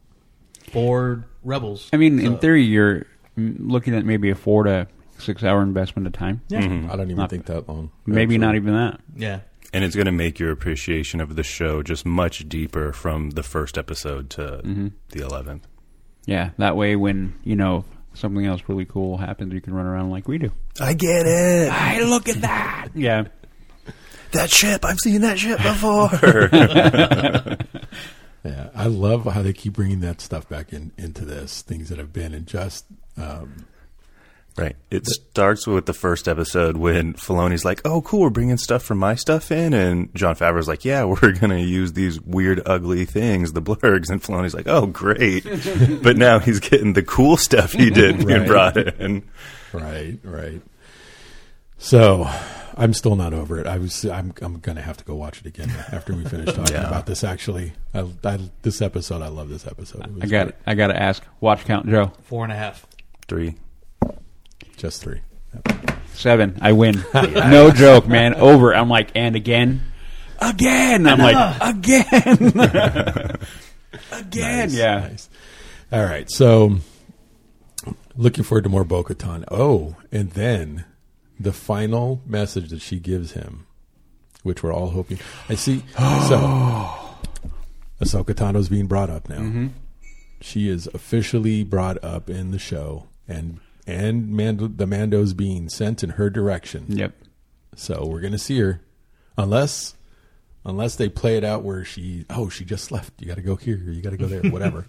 [0.72, 1.88] four Rebels.
[1.92, 4.86] I mean, in So- theory, you're looking at maybe a four to
[5.18, 6.40] six hour investment of time.
[6.48, 6.90] yeah, mm-hmm.
[6.90, 7.90] I don't even Not- think that long.
[8.06, 8.38] Maybe actually.
[8.38, 9.00] not even that.
[9.16, 9.40] yeah.
[9.72, 13.42] And it's going to make your appreciation of the show just much deeper from the
[13.42, 14.88] first episode to mm-hmm.
[15.08, 15.62] the 11th.
[16.26, 20.10] Yeah, that way when, you know, something else really cool happens, you can run around
[20.10, 20.52] like we do.
[20.80, 21.72] I get it.
[21.72, 22.88] I look at that!
[22.94, 23.24] Yeah.
[24.30, 24.84] That ship.
[24.84, 26.08] I've seen that ship before.
[28.44, 31.98] Yeah, I love how they keep bringing that stuff back in into this things that
[31.98, 32.84] have been and just
[33.16, 33.64] um,
[34.58, 34.76] right.
[34.90, 38.98] It starts with the first episode when Filoni's like, "Oh, cool, we're bringing stuff from
[38.98, 43.54] my stuff in," and Jon Favreau's like, "Yeah, we're gonna use these weird, ugly things,
[43.54, 45.44] the blurrgs," and Filoni's like, "Oh, great!"
[46.02, 48.36] but now he's getting the cool stuff he did Right.
[48.36, 49.22] and brought in.
[49.72, 50.60] right, right.
[51.78, 52.30] So
[52.76, 53.66] I'm still not over it.
[53.66, 56.74] I was I'm I'm gonna have to go watch it again after we finish talking
[56.74, 56.88] Yeah.
[56.88, 57.22] about this.
[57.24, 60.02] Actually, I, I this episode I love this episode.
[60.20, 60.54] I got great.
[60.66, 61.22] I got to ask.
[61.40, 62.12] Watch count, Joe.
[62.24, 62.84] Four and a half.
[63.28, 63.54] Three.
[64.76, 65.20] just three.
[66.14, 66.58] Seven.
[66.60, 67.02] I win.
[67.14, 68.34] no joke, man.
[68.34, 68.74] Over.
[68.74, 69.82] I'm like, and again,
[70.40, 71.06] again.
[71.06, 72.52] I'm like, again,
[74.12, 74.68] again.
[74.68, 74.98] Nice, yeah.
[75.00, 75.28] nice.
[75.92, 76.76] All right, so
[78.16, 79.44] looking forward to more Bo-Katan.
[79.50, 80.84] Oh, and then
[81.38, 83.66] the final message that she gives him,
[84.42, 85.18] which we're all hoping.
[85.48, 85.84] I see.
[86.28, 86.90] so,
[88.00, 89.40] Ahsoka Tano's being brought up now.
[89.40, 89.66] Mm-hmm.
[90.40, 96.02] She is officially brought up in the show, and and Mando, the Mando's being sent
[96.02, 96.86] in her direction.
[96.88, 97.14] Yep.
[97.76, 98.80] So we're gonna see her,
[99.36, 99.94] unless
[100.64, 103.12] unless they play it out where she oh she just left.
[103.20, 103.76] You got to go here.
[103.76, 104.42] You got to go there.
[104.50, 104.86] Whatever.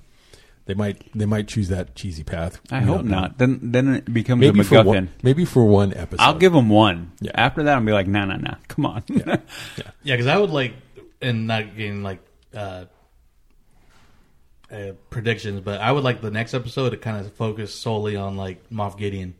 [0.65, 2.60] They might they might choose that cheesy path.
[2.71, 3.19] I We hope don't know.
[3.21, 3.38] not.
[3.38, 4.86] Then then it becomes Maybe a for MacGuffin.
[4.86, 6.23] one, maybe for one episode.
[6.23, 7.12] I'll give them one.
[7.21, 7.32] Yeah.
[7.36, 8.56] After that, I'll be like, no, no, no.
[8.67, 9.04] Come on.
[9.08, 9.38] Yeah.
[10.04, 10.73] Yeah, because I would like,
[11.21, 12.19] and not getting like
[12.56, 12.86] uh,
[14.71, 18.36] uh, predictions, but I would like the next episode to kind of focus solely on
[18.38, 19.36] like Moff Gideon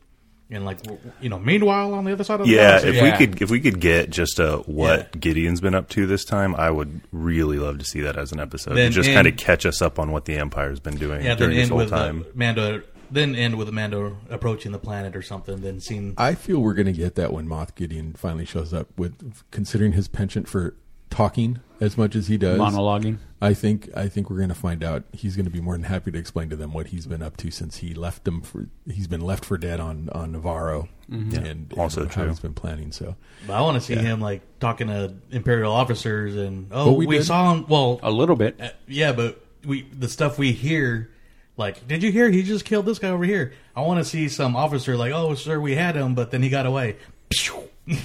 [0.50, 0.78] and like
[1.20, 1.38] you know.
[1.38, 3.02] Meanwhile, on the other side of the Yeah, galaxy, if Yeah.
[3.04, 5.18] we could if we could get just a what Yeah.
[5.20, 8.40] Gideon's been up to this time, I would really love to see that as an
[8.40, 8.74] episode.
[8.74, 11.34] Then and just kind of catch us up on what the Empire's been doing yeah,
[11.34, 12.22] during this whole with time.
[12.22, 12.82] uh, Mando.
[13.08, 15.60] Then end with Mando approaching the planet or something.
[15.60, 18.88] Then seeing I feel we're going to get that when Moff Gideon finally shows up.
[18.98, 20.74] With considering his penchant for
[21.10, 23.18] talking as much as he does, Monologuing.
[23.40, 25.82] I think I think we're going to find out he's going to be more than
[25.84, 28.66] happy to explain to them what he's been up to since he left them for.
[28.90, 31.44] He's been left for dead on on Nevarro, Mm-hmm.
[31.44, 32.30] and, also and how true.
[32.30, 32.90] he's been planning.
[32.92, 33.14] So
[33.46, 37.06] But I want to see him like talking to Imperial officers and oh, Well, we
[37.06, 37.66] we, saw him.
[37.68, 38.60] Well, A little bit.
[38.60, 41.10] uh, yeah, but we the stuff we hear,
[41.56, 43.52] like, did you hear he just killed this guy over here?
[43.76, 46.48] I want to see some officer like, oh, sir, we had him, but then he
[46.48, 46.96] got away.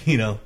[0.06, 0.40] You know,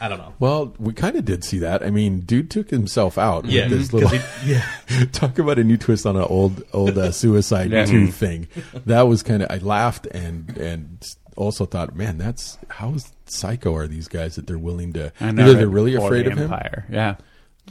[0.00, 0.34] I don't know.
[0.38, 1.82] Well, we kind of did see that.
[1.82, 3.46] I mean, dude took himself out.
[3.46, 4.18] Yeah, with this 'cause little.
[4.44, 5.04] he- yeah.
[5.12, 7.86] Talk about a new twist on an old old uh, suicide Yeah.
[7.86, 8.48] two thing.
[8.84, 9.50] That was kind of.
[9.50, 11.02] I laughed and and
[11.36, 12.94] also thought, man, that's how
[13.26, 15.12] psycho are these guys that they're willing to.
[15.20, 16.44] I know, Either they're really before afraid the of him.
[16.44, 16.84] Empire.
[16.90, 17.16] Yeah.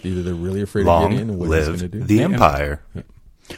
[0.04, 2.04] Either they're really afraid of Gideon and Long what he's going to live do.
[2.04, 2.82] the Empire.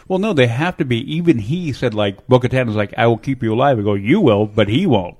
[0.07, 0.97] Well, no, they have to be.
[1.15, 3.79] Even he said, like, Bo Katan was like, I will keep you alive.
[3.79, 5.17] I go, you will, but he won't.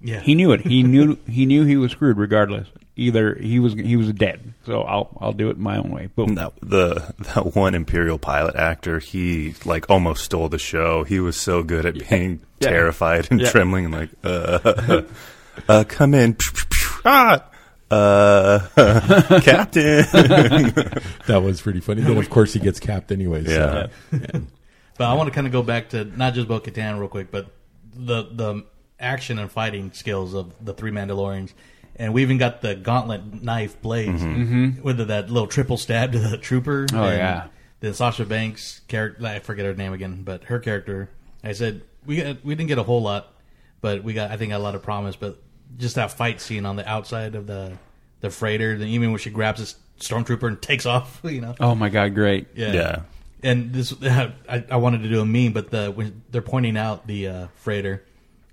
[0.00, 0.60] Yeah, He knew it.
[0.60, 2.68] He knew he knew he was screwed regardless.
[2.98, 4.54] Either he was he was dead.
[4.64, 6.06] So I'll I'll do it my own way.
[6.14, 6.34] Boom.
[6.36, 11.04] That, the that one Imperial pilot actor, he like almost stole the show.
[11.04, 12.68] He was so good at being Yeah.
[12.70, 13.50] terrified and Yeah.
[13.50, 15.02] trembling and like, uh,
[15.68, 16.36] uh, come in,
[17.04, 17.44] ah,
[17.90, 18.60] uh,
[19.42, 20.04] Captain.
[21.26, 22.02] That was pretty funny.
[22.02, 23.46] Then of course he gets capped anyways.
[23.46, 23.88] Yeah.
[24.10, 24.46] So, and
[24.98, 27.30] but I want to kind of go back to not just Bo Katan real quick,
[27.30, 27.48] but
[27.94, 28.64] the the
[28.98, 31.52] action and fighting skills of the three Mandalorians.
[31.96, 34.22] And we even got the gauntlet knife blades
[34.82, 36.86] with that little triple stab to the trooper.
[36.86, 36.96] Mm-hmm.
[36.96, 37.46] Oh, and yeah.
[37.80, 41.10] Then Sasha Banks character, I forget her name again, but her character.
[41.42, 43.32] I said we got, we didn't get a whole lot,
[43.80, 45.16] but we got I think a lot of promise.
[45.16, 45.42] But
[45.76, 47.78] just that fight scene on the outside of the
[48.20, 51.54] the freighter, then even when she grabs this stormtrooper and takes off, you know.
[51.60, 52.48] Oh my god, great.
[52.54, 52.72] Yeah.
[52.72, 53.02] Yeah.
[53.42, 54.32] And this, I,
[54.70, 58.04] I wanted to do a meme, but the when they're pointing out the uh, freighter,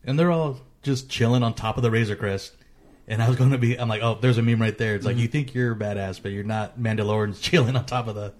[0.03, 2.53] and they're all just chilling on top of the Razor Crest.
[3.07, 4.95] And I was going to be, I'm like, oh, there's a meme right there.
[4.95, 5.23] It's like mm-hmm.
[5.23, 6.79] you think you're badass, but you're not.
[6.79, 8.33] Mandalorians chilling on top of the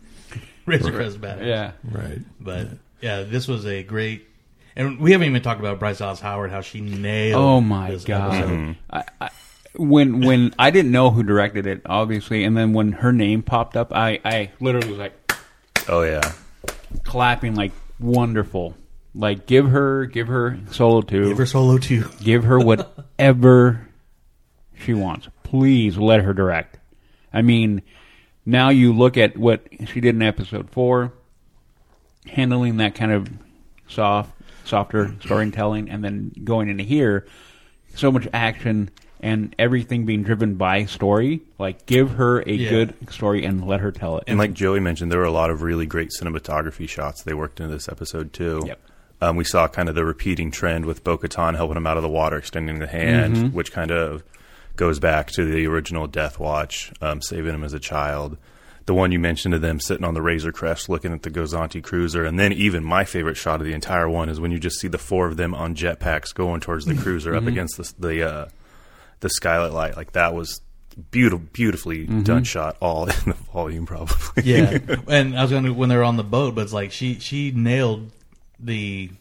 [0.65, 1.45] Razor Crest badass.
[1.45, 1.71] Yeah.
[1.83, 2.19] right.
[2.39, 2.69] But
[3.01, 4.27] yeah, this was a great.
[4.75, 7.43] And we haven't even talked about Bryce Dallas Howard, how she nailed.
[7.43, 8.33] Oh my this god.
[8.33, 8.53] episode.
[8.53, 8.71] Mm-hmm.
[8.89, 9.29] I, I,
[9.75, 13.75] when when I didn't know who directed it, obviously, and then when her name popped
[13.75, 15.13] up, I I literally was like
[15.89, 16.33] Oh yeah.
[17.03, 18.75] clapping like wonderful.
[19.15, 21.29] Like give her give her solo two.
[21.29, 22.09] Give her solo too.
[22.23, 23.87] give her whatever
[24.77, 25.27] she wants.
[25.43, 26.79] Please let her direct.
[27.31, 27.81] I mean,
[28.45, 31.13] now you look at what she did in episode four,
[32.27, 33.29] handling that kind of
[33.87, 34.31] soft,
[34.65, 37.27] softer storytelling, and then going into here,
[37.95, 41.41] so much action and everything being driven by story.
[41.57, 42.69] Like, give her a Yeah.
[42.69, 44.25] good story and let her tell it.
[44.27, 47.59] And like Joey mentioned, there were a lot of really great cinematography shots they worked
[47.61, 48.63] into this episode too.
[48.65, 48.79] Yep.
[49.23, 52.09] Um, we saw kind of the repeating trend with Bo-Katan helping him out of the
[52.09, 53.55] water, extending the hand, Mm-hmm.
[53.55, 54.23] which kind of
[54.75, 58.37] goes back to the original Death Watch, um, saving him as a child.
[58.85, 61.81] The one you mentioned of them sitting on the Razor Crest looking at the Gozanti
[61.81, 62.25] cruiser.
[62.25, 64.89] And then even my favorite shot of the entire one is when you just see
[64.89, 67.47] the four of them on jetpacks going towards the cruiser Mm-hmm.
[67.47, 68.45] up against the, the, uh,
[69.21, 69.95] the skylight light.
[69.95, 70.59] Like that was
[71.11, 72.23] beautiful, beautifully Mm-hmm.
[72.23, 74.43] done shot all in the volume probably.
[74.43, 77.19] yeah, and I was going to when they're on the boat, but it's like she
[77.19, 78.11] she nailed
[78.63, 79.11] the.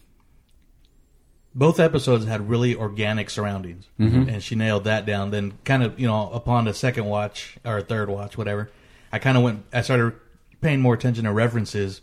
[1.55, 3.85] Both episodes had really organic surroundings,
[4.29, 5.29] and she nailed that down.
[5.29, 8.71] Then, kind of you know, upon the second watch or third watch, whatever,
[9.11, 9.63] I kind of went.
[9.71, 10.13] I started
[10.61, 12.01] paying more attention to references,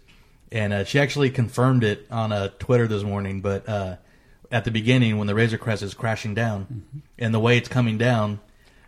[0.53, 3.41] and uh, she actually confirmed it on uh, Twitter this morning.
[3.41, 3.97] But uh,
[4.53, 6.85] at the beginning, when the Razor Crest is crashing down,
[7.19, 8.39] and the way it's coming down,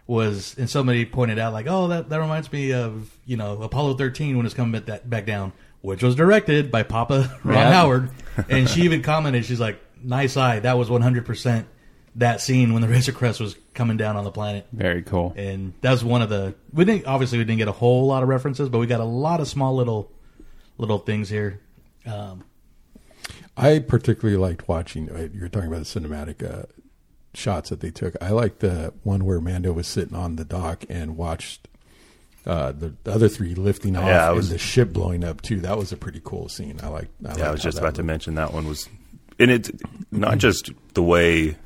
[0.07, 3.95] was and somebody pointed out like, oh, that that reminds me of you know Apollo
[3.95, 7.73] 13 when it's coming back, that, back down, which was directed by Papa Ron Yeah.
[7.73, 8.11] Howard,
[8.49, 11.69] and she even commented, she's like, nice eye, that was 100 percent
[12.17, 15.33] that scene when the Razor Crest was coming down on the planet, Very cool.
[15.37, 18.23] and that was one of the we didn't obviously we didn't get a whole lot
[18.23, 20.11] of references, but we got a lot of small little
[20.79, 21.61] little things here.
[22.07, 22.45] Um,
[23.57, 25.11] I particularly liked watching.
[25.11, 26.65] uh, You were talking about the cinematic uh,
[27.35, 28.15] shots that they took.
[28.21, 31.69] I liked the one where Mando was sitting on the dock and watched
[32.47, 35.61] uh, the, the other three lifting off Yeah, I and the ship blowing up too.
[35.61, 36.79] That was a pretty cool scene.
[36.83, 37.09] I like.
[37.27, 38.89] I Yeah, I was just about to mention that one was,
[39.39, 39.71] and it's
[40.11, 41.57] not just the way,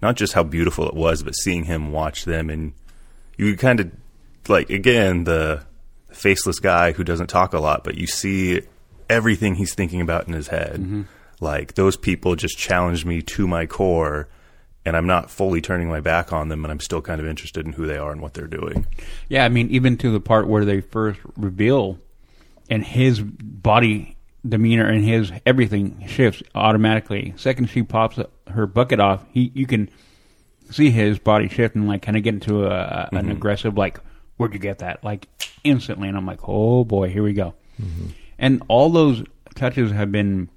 [0.00, 2.72] not just how beautiful it was, but seeing him watch them, and
[3.36, 3.90] you kind of
[4.48, 5.62] like again the
[6.12, 8.60] faceless guy who doesn't talk a lot, but you see
[9.10, 11.06] everything he's thinking about in his head.
[11.40, 14.28] Like those people just challenged me to my core,
[14.84, 17.66] and I'm not fully turning my back on them, and I'm still kind of interested
[17.66, 18.86] in who they are and what they're doing.
[19.28, 21.98] Yeah, I mean, even to the part where they first reveal,
[22.68, 24.16] and his body
[24.46, 27.34] demeanor and his everything shifts automatically.
[27.36, 28.18] Second, she pops
[28.48, 29.24] her bucket off.
[29.32, 29.88] He, you can
[30.70, 33.30] see his body shift and like kind of get into a, an mm-hmm.
[33.30, 34.00] aggressive like,
[34.36, 35.28] "Where'd you get that?" Like
[35.64, 38.06] instantly, and I'm like, "Oh boy, here we go." Mm-hmm.
[38.38, 39.22] And all those
[39.54, 40.48] touches have been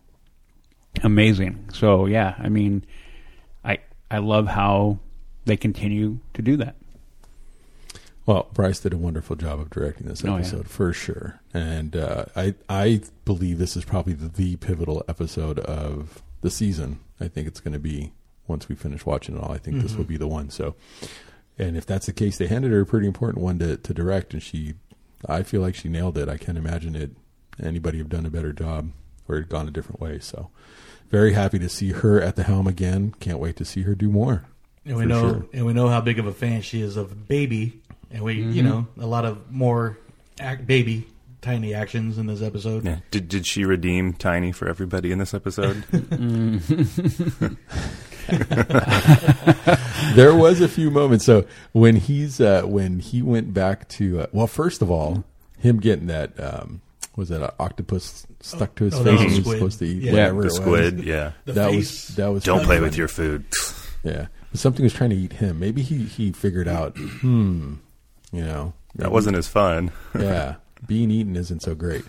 [1.04, 1.70] amazing.
[1.74, 2.86] So yeah, I mean,
[4.16, 5.00] I I love how
[5.46, 6.76] they continue to do that.
[8.26, 10.36] Well, Bryce did a wonderful job of directing this Oh, yeah.
[10.38, 15.60] episode for sure, and uh, I I believe this is probably the, the pivotal episode
[15.60, 17.00] of the season.
[17.20, 18.14] I think it's going to be
[18.48, 19.52] once we finish watching it all.
[19.52, 20.50] I think this will be the one.
[20.50, 20.76] So,
[21.60, 24.34] and if that's the case, they handed her a pretty important one to to direct,
[24.34, 24.74] and she,
[25.30, 26.28] I feel like she nailed it.
[26.28, 27.12] I can't imagine it
[27.62, 28.90] anybody have done a better job
[29.28, 30.18] or had gone a different way.
[30.20, 30.50] So,
[31.10, 33.14] very happy to see her at the helm again.
[33.20, 34.46] Can't wait to see her do more.
[34.86, 35.46] And we know, sure.
[35.54, 37.80] and we know how big of a fan she is of Baby,
[38.12, 38.68] and we, you Mm-hmm.
[38.68, 39.98] know, a lot of more
[40.40, 41.08] act, Baby
[41.42, 42.84] tiny actions in this episode.
[42.86, 42.98] Yeah.
[43.12, 45.84] Did did she redeem Tiny for everybody in this episode?
[50.16, 51.26] there was a few moments.
[51.26, 55.24] So when he's uh, when he went back to uh, well, first of all,
[55.60, 56.80] him getting that was
[57.16, 59.86] was that an octopus stuck to his Oh, face was and he was supposed to
[59.86, 60.12] eat Yeah.
[60.12, 60.56] whatever the it was.
[60.56, 61.04] squid.
[61.04, 61.32] Yeah.
[61.46, 62.08] The that face.
[62.08, 62.68] was that was Don't funny.
[62.68, 63.46] play with your food.
[64.04, 64.28] yeah.
[64.54, 65.60] Something was trying to eat him.
[65.60, 66.98] Maybe he he figured out.
[66.98, 67.76] Hmm.
[68.32, 69.92] You know That wasn't as fun.
[70.18, 70.56] yeah.
[70.88, 72.04] Being eaten isn't so great.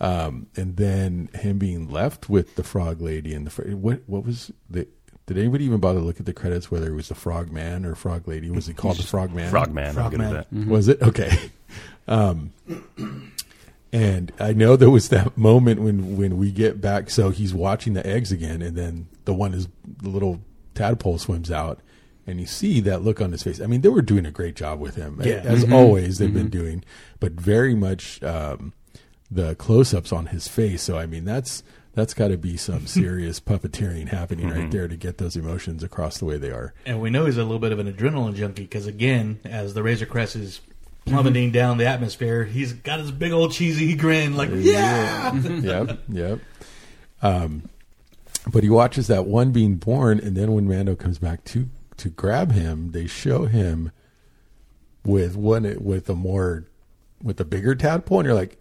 [0.00, 4.24] Um, and then him being left with the frog lady and the fr- what what
[4.24, 4.86] was the
[5.26, 7.84] did anybody even bother to look at the credits whether it was the frog man
[7.84, 8.48] or frog lady?
[8.50, 9.50] Was it called the frog man?
[9.50, 9.96] Frogman.
[9.98, 10.64] I'm good at Frogman.
[10.66, 10.70] that.
[10.72, 11.36] Was it okay?
[12.08, 12.50] Um,
[13.92, 17.10] and I know there was that moment when when we get back.
[17.10, 20.40] So he's watching the eggs again, and then the one is the little
[20.74, 21.80] tadpole swims out,
[22.26, 23.60] and you see that look on his face.
[23.60, 25.42] I mean, they were doing a great job with him, Yeah.
[25.44, 25.72] as mm-hmm.
[25.72, 26.58] always they've been mm-hmm.
[26.58, 26.84] doing,
[27.18, 28.72] but very much um,
[29.30, 30.82] the close ups on his face.
[30.82, 34.70] So I mean, that's that's got to be some serious puppeteering happening right mm-hmm.
[34.70, 36.74] there to get those emotions across the way they are.
[36.86, 39.82] And we know he's a little bit of an adrenaline junkie because, again, as the
[39.82, 40.60] Razor Crest is
[41.06, 45.34] plummeting down the atmosphere, he's got his big old cheesy grin, like, yeah!
[45.34, 46.40] yep, yep.
[47.22, 47.68] Um,
[48.50, 52.08] but he watches that one being born, and then when Mando comes back to to
[52.08, 53.92] grab him, they show him
[55.04, 56.64] with one with a more
[57.22, 58.56] with a bigger tadpole, and you're like,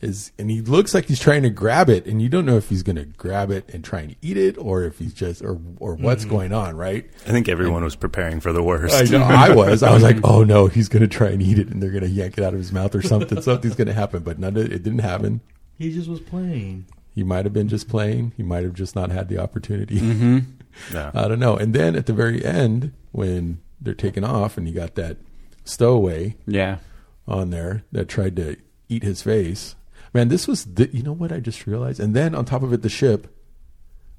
[0.00, 2.68] is and he looks like he's trying to grab it, and you don't know if
[2.68, 5.58] he's going to grab it and try and eat it, or if he's just or
[5.78, 6.34] or what's mm-hmm.
[6.34, 7.08] going on, right?
[7.26, 8.94] I think everyone was preparing for the worst.
[8.94, 9.82] I know I was.
[9.82, 12.04] I was like, oh no, he's going to try and eat it, and they're going
[12.04, 13.42] to yank it out of his mouth or something.
[13.42, 15.40] Something's going to happen, but none of it, it didn't happen.
[15.78, 16.86] He just was playing.
[17.14, 18.32] He might have been just playing.
[18.36, 20.00] He might have just not had the opportunity.
[20.00, 20.38] Mm-hmm.
[20.92, 21.10] Yeah.
[21.12, 21.56] I don't know.
[21.56, 25.16] And then at the very end, when they're taking off, and you got that
[25.64, 26.78] stowaway Yeah.
[27.26, 28.56] on there that tried to
[28.88, 29.74] eat his face.
[30.18, 32.00] Man, this was the, you know what I just realized.
[32.00, 33.32] And then on top of it, the ship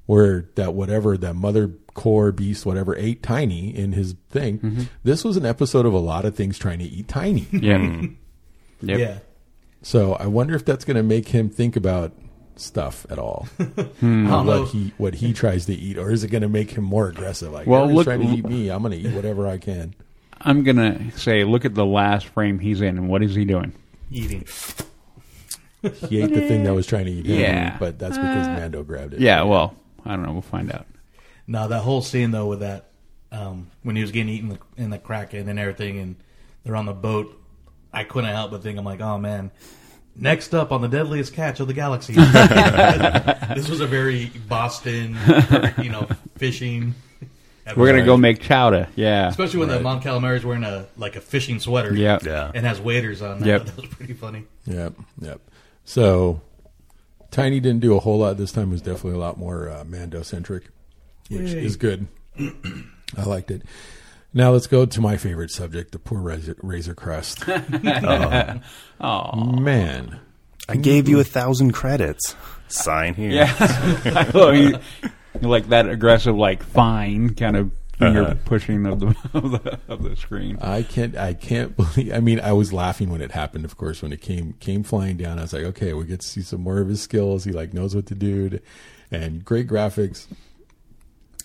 [0.06, 4.60] where that whatever that mother core beast whatever ate Tiny in his thing.
[4.60, 4.82] Mm-hmm.
[5.04, 7.46] This was an episode of a lot of things trying to eat Tiny.
[7.52, 8.00] Yeah.
[8.80, 8.98] Yep.
[8.98, 9.18] Yeah.
[9.82, 12.14] So I wonder if that's going to make him think about
[12.56, 13.46] stuff at all.
[13.58, 13.62] I
[14.00, 14.26] hmm.
[14.26, 14.44] uh-huh.
[14.44, 17.08] what he what he tries to eat, or is it going to make him more
[17.08, 17.52] aggressive?
[17.52, 18.70] Like, Well, well, look- trying to eat me.
[18.70, 19.94] I'm going to eat whatever I can.
[20.40, 23.74] I'm gonna say, look at the last frame he's in, and what is he doing?
[24.10, 24.46] Eating.
[25.82, 27.76] He ate the thing that was trying to eat him, Yeah.
[27.78, 29.20] but that's because Mando grabbed it.
[29.20, 29.42] Yeah.
[29.44, 30.32] Well, I don't know.
[30.32, 30.86] We'll find out.
[31.46, 32.90] Now, that whole scene, though, with that,
[33.32, 36.16] um, when he was getting eaten in the Kraken and everything, and
[36.64, 37.36] they're on the boat,
[37.92, 39.50] I couldn't help but think, I'm like, oh, man.
[40.16, 42.12] Next up on the deadliest catch of the galaxy.
[43.54, 45.16] this was a very Boston,
[45.82, 46.94] you know, fishing.
[47.76, 48.88] We're gonna go make chowder.
[48.96, 49.28] Yeah.
[49.28, 51.94] Especially when the Mon Calamari's wearing a like a fishing sweater.
[51.94, 52.18] Yeah.
[52.24, 52.50] Yeah.
[52.52, 53.38] And has waders on.
[53.40, 53.64] That, Yep.
[53.66, 54.44] That was pretty funny.
[54.66, 55.40] Yep, yep.
[55.90, 56.40] So
[57.32, 58.68] Tiny didn't do a whole lot this time.
[58.68, 60.68] It was definitely a lot more uh, Mando centric,
[61.28, 61.64] which Yay.
[61.64, 62.06] is good.
[62.38, 63.62] I liked it.
[64.32, 67.42] Now let's go to my favorite subject: the poor Razor, razor Crest.
[69.00, 69.34] Oh.
[69.34, 70.20] Man,
[70.68, 72.36] I gave you a thousand credits.
[72.68, 73.30] Sign here.
[73.30, 73.52] Yeah.
[73.58, 74.84] I love.
[75.40, 78.34] Like that aggressive, like fine kind of finger Uh-huh.
[78.44, 80.58] pushing of the, of the of the screen.
[80.60, 81.16] I can't.
[81.16, 82.12] I can't believe.
[82.12, 83.64] I mean, I was laughing when it happened.
[83.64, 86.26] Of course, when it came came flying down, I was like, okay, we get to
[86.26, 87.44] see some more of his skills.
[87.44, 88.58] He like knows what to do,
[89.12, 90.26] and great graphics.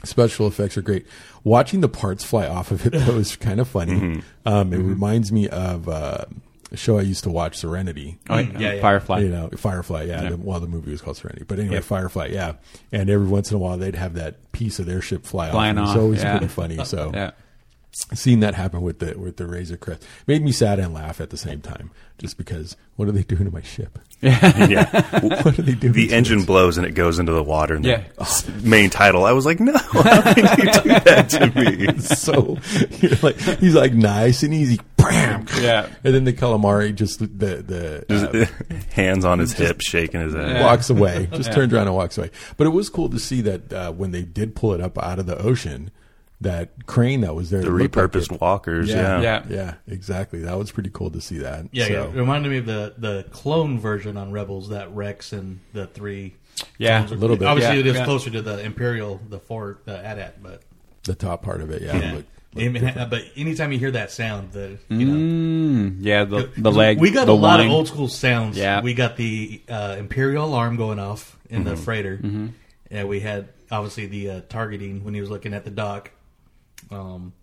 [0.03, 1.07] Special effects are great.
[1.43, 4.21] Watching the parts fly off of it though is kind of funny.
[4.45, 6.25] Um, it reminds me of uh,
[6.75, 8.17] show I used to watch, Serenity.
[8.29, 8.81] Oh, Mm, yeah, yeah.
[8.81, 9.19] Firefly.
[9.19, 10.23] You know, Firefly, yeah.
[10.23, 10.29] Yeah.
[10.31, 11.81] The, well, the movie was called Serenity, but anyway, Yeah.
[11.81, 12.53] Firefly, yeah.
[12.91, 15.77] And every once in a while, they'd have that piece of their ship fly Flying
[15.77, 15.89] off.
[15.89, 16.31] off, It's always yeah.
[16.37, 16.83] pretty funny.
[16.85, 17.31] So Yeah.
[18.13, 21.29] seeing that happen with the with the Razor Crest made me sad and laugh at
[21.29, 23.97] the same time, just because what are they doing to my ship?
[24.21, 24.67] yeah.
[24.67, 25.19] yeah.
[25.21, 25.93] What are they doing?
[25.93, 26.45] The to engine it?
[26.47, 27.75] blows and it goes into the water.
[27.75, 28.03] And Yeah.
[28.17, 29.25] the main title.
[29.25, 31.99] I was like, no, how can you do that to me?
[31.99, 32.57] so
[33.01, 34.79] you're like he's like nice and easy,
[35.09, 35.45] bam.
[35.59, 35.87] Yeah.
[36.03, 38.25] And then the calamari just the the Just,
[38.71, 40.61] uh, hands on his hip, shaking his head.
[40.61, 42.31] walks away, just turns around and walks away.
[42.57, 45.19] But it was cool to see that uh, when they did pull it up out
[45.19, 45.91] of the ocean,
[46.41, 48.89] that crane that was there, The it looked like repurposed walkers.
[48.89, 49.21] Yeah.
[49.21, 49.43] Yeah.
[49.49, 49.55] Yeah.
[49.55, 50.39] Yeah, exactly.
[50.41, 51.65] That was pretty cool to see that.
[51.71, 52.03] Yeah, So- yeah.
[52.05, 56.35] It reminded me of the the clone version on Rebels that Rex and the three.
[56.77, 56.99] Yeah.
[56.99, 57.47] clones A little bit.
[57.47, 58.05] Obviously, Yeah, it is yeah.
[58.05, 60.61] closer to the Imperial, the four, the AT-AT, but
[61.03, 61.81] the top part of it.
[61.81, 62.21] Yeah,
[62.55, 62.69] yeah.
[62.69, 63.09] looked- I different.
[63.09, 65.13] but anytime you hear that sound, the you know.
[65.13, 66.99] Mm, yeah, the the leg.
[66.99, 67.67] We got the a lot wine.
[67.67, 68.57] of old school sounds.
[68.57, 68.81] Yeah.
[68.81, 71.69] We got the uh, Imperial alarm going off in Mm-hmm.
[71.69, 72.19] the freighter.
[72.91, 76.11] And we had obviously the uh, targeting when he was looking at the dock.
[76.91, 77.33] Um,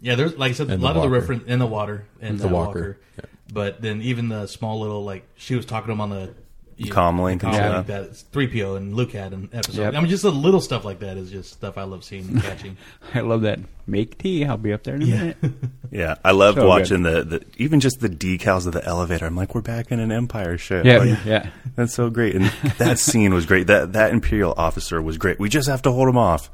[0.00, 1.20] yeah, there's like I said, And a the lot of the walker.
[1.20, 2.66] reference in the water and The the walker.
[2.78, 2.98] walker.
[3.18, 3.24] Yeah.
[3.52, 6.34] But then even the small little like she was talking to him on the
[6.76, 7.74] you know, Comm link and comm stuff.
[7.74, 9.82] link that three PO and Luke had an episode.
[9.82, 9.94] Yep.
[9.94, 12.42] I mean, just the little stuff like that is just stuff I love seeing and
[12.42, 12.76] catching.
[13.14, 13.60] I love that.
[13.86, 14.44] Make tea.
[14.44, 15.18] I'll be up there in a Yeah.
[15.20, 15.36] minute.
[15.90, 19.26] Yeah, I loved So watching the, the even just the decals of the elevator.
[19.26, 20.84] I'm like, we're back in an Empire ship.
[20.84, 21.50] Yeah, Like, yeah.
[21.76, 22.34] that's so great.
[22.34, 22.46] And
[22.78, 23.68] that scene was great.
[23.68, 25.38] That that Imperial officer was great.
[25.38, 26.50] We just have to hold him off.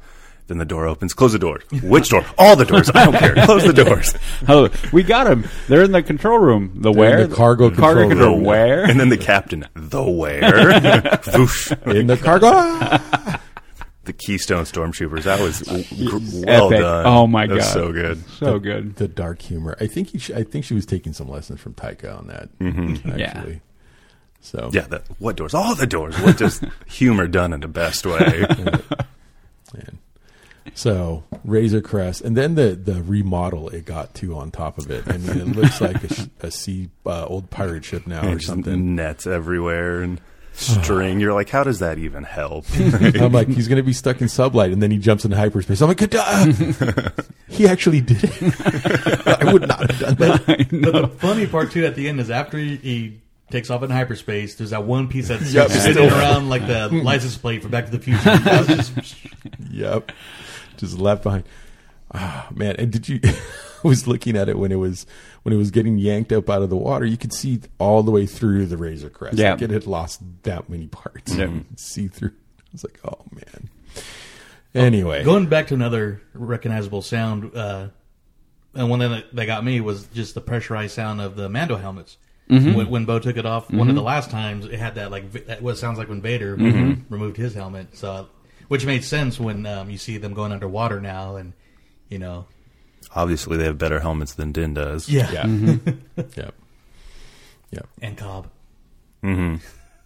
[0.51, 1.13] Then the door opens.
[1.13, 1.61] Close the door.
[1.81, 2.25] Which door?
[2.37, 2.89] All the doors.
[2.93, 3.35] I don't care.
[3.45, 4.13] Close the doors.
[4.49, 5.45] Oh, we got him.
[5.69, 6.71] They're in the control room.
[6.75, 7.19] The They're where?
[7.19, 8.35] in the cargo cargo control control.
[8.35, 8.43] room.
[8.43, 8.83] Where?
[8.83, 9.65] And then the captain.
[9.75, 10.41] The where?
[11.37, 11.71] Whoosh.
[11.85, 12.49] in the cargo.
[14.03, 15.23] the Keystone Stormtroopers.
[15.23, 16.79] That was gr- well Epic.
[16.81, 17.05] done.
[17.05, 17.73] Oh my That was God.
[17.73, 18.29] so good.
[18.31, 18.97] so good.
[18.97, 19.77] the dark humor.
[19.79, 20.17] I think he.
[20.19, 22.49] Sh- I think she was taking some lessons from Taika on that.
[22.59, 23.17] Mm-hmm.
[23.17, 23.27] Yeah.
[23.37, 23.61] Actually.
[24.41, 25.53] So Yeah, the, what doors?
[25.53, 26.19] All the doors.
[26.19, 28.45] What just humor done in the best way.
[29.73, 29.99] Man.
[30.73, 35.03] So Razor Crest, and then the the remodel it got to on top of it.
[35.07, 38.39] I mean, it looks like a, a sea uh, old pirate ship now or And
[38.39, 38.95] just something.
[38.95, 40.19] Nets everywhere and
[40.53, 41.19] string.
[41.19, 42.65] You're like, how does that even help?
[42.79, 45.81] I'm like, he's going to be stuck in sublight, and then he jumps into hyperspace.
[45.81, 46.51] I'm like, "Duh."
[47.47, 49.27] he actually did it.
[49.43, 50.67] I would not have done that.
[50.81, 53.19] But the funny part too at the end is after he, he
[53.51, 55.69] takes off in hyperspace, there's that one piece that's Yep.
[55.69, 59.35] spinning around like the license plate for Back to the Future.
[59.69, 60.11] Yep,
[60.81, 61.45] just left behind.
[62.13, 63.19] Ah, man, and did you?
[63.83, 65.05] I was looking at it when it was
[65.43, 67.05] when it was getting yanked up out of the water.
[67.05, 69.37] You could see all the way through the Razor Crest.
[69.37, 69.53] Yeah.
[69.53, 71.33] like it had lost that many parts.
[71.33, 71.49] Yeah.
[71.77, 72.33] See through.
[72.59, 73.69] I was like, oh man.
[74.73, 77.87] Anyway, Going back to another recognizable sound, uh,
[78.73, 81.75] and one thing that, that got me was just the pressurized sound of the Mando
[81.75, 82.17] helmets.
[82.47, 85.31] When, when Bo took it off, one of the last times it had that like
[85.47, 87.95] that what sounds like when Vader removed his helmet.
[87.97, 88.27] So,
[88.71, 91.51] which made sense when um, you see them going underwater now, and
[92.07, 92.45] you know,
[93.13, 95.09] Obviously, they have better helmets than Din does.
[95.09, 95.45] yeah,
[96.37, 96.55] yep,
[97.69, 97.85] yep.
[98.01, 98.47] and Cobb.
[99.21, 99.57] hmm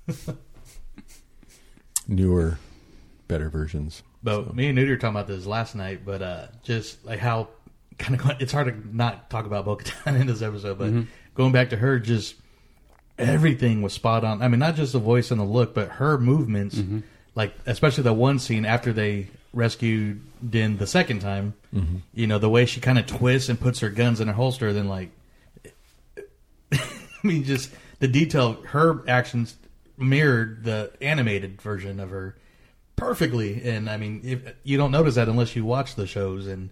[2.08, 2.58] Newer,
[3.28, 4.02] better versions.
[4.24, 7.50] But me and Nudie were talking about this last night, but uh, just like how
[8.00, 10.92] kind of it's hard to not talk about Bo Katan in this episode, but
[11.36, 12.34] going back to her, just
[13.20, 14.42] everything was spot on.
[14.42, 16.82] I mean, not just the voice and the look, but her movements,
[17.36, 21.54] like especially the one scene after they rescued Din the second time.
[21.74, 21.98] Mm-hmm.
[22.14, 24.74] You know, the way she kind of twists and puts her guns in her holster,
[24.74, 25.12] then like,
[26.74, 26.80] I
[27.24, 28.54] mean, just the detail.
[28.64, 29.56] Her actions
[29.98, 32.36] mirrored the animated version of her
[32.96, 33.62] perfectly.
[33.64, 36.48] And I mean, if, you don't notice that unless you watch the shows.
[36.48, 36.70] And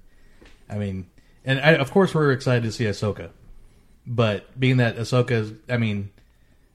[0.69, 1.09] I mean,
[1.45, 3.29] and I, of course we're excited to see Ahsoka,
[4.05, 6.11] but being that Ahsoka's, I mean,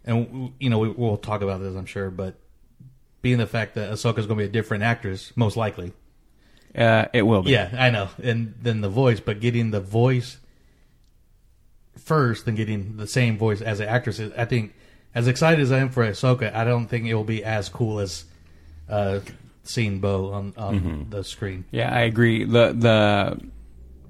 [0.05, 2.35] and you know we, we'll talk about this, I'm sure, but
[3.23, 5.93] being the fact that Ahsoka's going to be a different actress, most likely.
[6.77, 7.51] Uh, it will be.
[7.51, 10.39] Yeah, I know, and then the voice, but getting the voice
[11.97, 14.21] first, than getting the same voice as the actress.
[14.37, 14.75] I think,
[15.15, 17.99] as excited as I am for Ahsoka, I don't think it will be as cool
[18.01, 18.25] as
[18.89, 19.21] uh,
[19.65, 21.65] seeing Bo on on the screen.
[21.71, 22.45] Yeah, I agree.
[22.45, 23.41] the the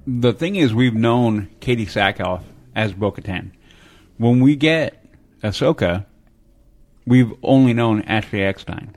[0.06, 2.42] The thing is, we've known Katee Sackhoff
[2.74, 3.52] as Bo-Katan.
[4.16, 5.04] When we get
[5.42, 6.06] Ahsoka,
[7.08, 8.94] we've only known Ashley Eckstein.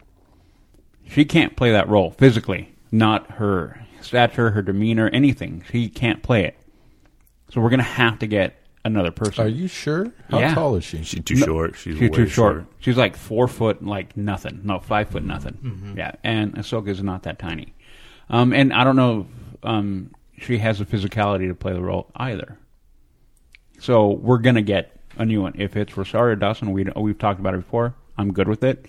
[1.08, 5.64] She can't play that role physically, not her stature, her demeanor, anything.
[5.72, 6.58] She can't play it.
[7.52, 8.56] So we're gonna have to get
[8.86, 9.46] another person.
[9.46, 10.12] Are you sure?
[10.30, 10.54] How Yeah.
[10.56, 11.04] tall is she?
[11.04, 11.76] She's too short.
[11.76, 12.66] She's, She's way too short.
[12.80, 14.62] She's like four foot, like nothing.
[14.64, 15.54] No, five foot, nothing.
[15.62, 15.98] Mm-hmm.
[15.98, 17.74] Yeah, and Ahsoka's not that tiny.
[18.30, 22.10] Um, and I don't know if um, she has the physicality to play the role
[22.16, 22.58] either.
[23.80, 25.54] So we're gonna get a new one.
[25.58, 27.96] If it's Rosario Dawson, we we've talked about it before.
[28.22, 28.86] I'm good with it,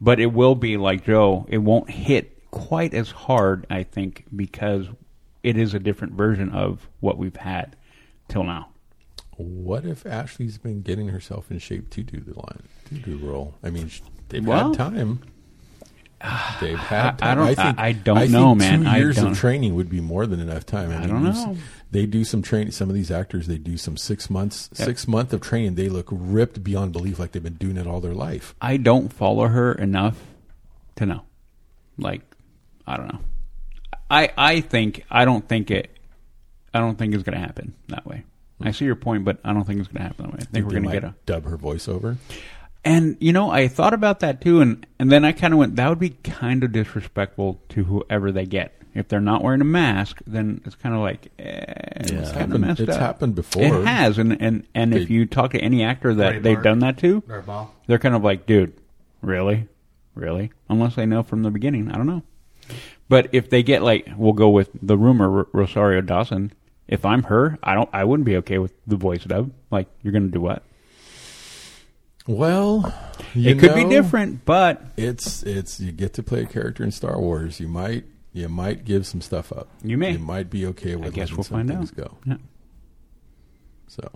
[0.00, 1.46] but it will be like Joe.
[1.48, 4.88] It won't hit quite as hard, I think, because
[5.42, 7.76] it is a different version of what we've had
[8.28, 8.70] till now.
[9.36, 13.26] What if Ashley's been getting herself in shape to do the line, to do the
[13.26, 13.54] role?
[13.62, 13.90] I mean,
[14.30, 15.20] they've Well- had time.
[16.60, 17.20] They've had.
[17.22, 18.82] I- I don't- I- I don't think know, man.
[18.82, 20.90] Two I years don't- of training would be more than enough time.
[20.90, 21.56] I don't you s- know.
[21.92, 22.72] They do some training.
[22.72, 24.86] Some of these actors, they do some six months, Yep.
[24.86, 25.74] six month of training.
[25.74, 28.54] They look ripped beyond belief, like they've been doing it all their life.
[28.60, 30.18] I don't follow her enough
[30.96, 31.22] to know.
[31.98, 32.22] Like,
[32.86, 33.20] I don't know.
[34.10, 35.90] I I think I don't think it.
[36.74, 38.24] I don't think it's going to happen that way.
[38.62, 40.38] I see your point, but I don't think it's going to happen that way.
[40.42, 41.14] I think we're going to get a.
[41.26, 42.18] dub her voiceover.
[42.84, 45.76] And you know, I thought about that too, and and then I kind of went,
[45.76, 48.74] that would be kind of disrespectful to whoever they get.
[48.94, 51.64] If they're not wearing a mask, then it's kind of like, eh,
[52.00, 52.98] it's kind happened- messed it's up.
[53.00, 53.62] happened before.
[53.62, 56.64] It has, and and and if you talk to any actor that Ray they've Park.
[56.64, 57.22] done that to,
[57.86, 58.72] they're kind of like, dude,
[59.22, 59.68] really,
[60.14, 60.50] really?
[60.68, 62.22] Unless they know from the beginning, I don't know.
[63.08, 66.52] But if they get like, we'll go with the rumor, R- Rosario Dawson.
[66.88, 69.52] If I'm her, I don't, I wouldn't be okay with the voice dub.
[69.70, 70.64] Like, you're going to do what?
[72.30, 72.94] Well,
[73.34, 76.90] you it could be different, but It's it's you get to play a character in
[76.92, 77.58] Star Wars.
[77.60, 79.68] You might you might give some stuff up.
[79.82, 80.12] You may.
[80.12, 81.08] You might be okay with.
[81.08, 81.96] I guess letting we'll some find things out.
[81.96, 82.16] Go.
[82.26, 82.36] Yeah.
[83.88, 84.08] So,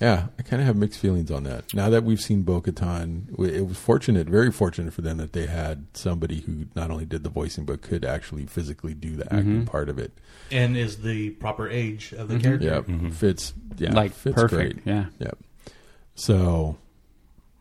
[0.00, 1.74] yeah, I kind of have mixed feelings on that.
[1.74, 5.44] Now that we've seen Bo Katan, it was fortunate, very fortunate for them that they
[5.46, 9.44] had somebody who not only did the voicing but could actually physically do the acting
[9.56, 9.64] Mm-hmm.
[9.64, 10.12] part of it.
[10.50, 12.82] And is the proper age of the character.
[12.88, 13.52] Yeah, fits.
[13.76, 14.86] Yeah, Like, fits perfect, Great.
[14.86, 15.06] yeah.
[15.18, 15.38] Yep.
[16.14, 16.78] So,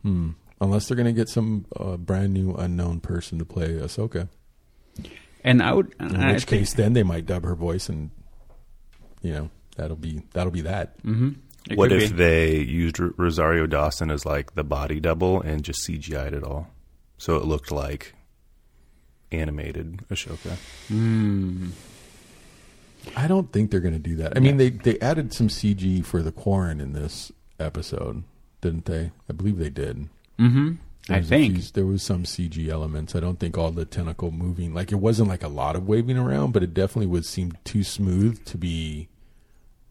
[0.08, 0.30] hmm,
[0.62, 4.30] unless they're going to get some uh, brand new unknown person to play Ahsoka,
[5.43, 7.89] and I would, in and I which think- case then they might dub her voice,
[7.89, 8.10] and
[9.22, 11.01] you know that'll be that'll be that.
[11.03, 11.36] Mhm.
[11.76, 12.16] What if be.
[12.16, 16.70] they used Rosario Dawson as like the body double and just CGI'd it all,
[17.18, 18.14] so it looked like
[19.34, 20.55] animated Ashoka?
[23.16, 24.34] I don't think they're going to do that.
[24.36, 28.24] I mean, they they added some CG for the Quarren in this episode,
[28.62, 29.12] didn't they?
[29.30, 30.10] I believe they did.
[30.39, 30.74] Mm-hmm.
[31.10, 31.55] I think.
[31.55, 33.16] few- there was some CG elements.
[33.16, 36.18] I don't think all the tentacle moving like it wasn't like a lot of waving
[36.18, 39.08] around, but it definitely would seem too smooth to be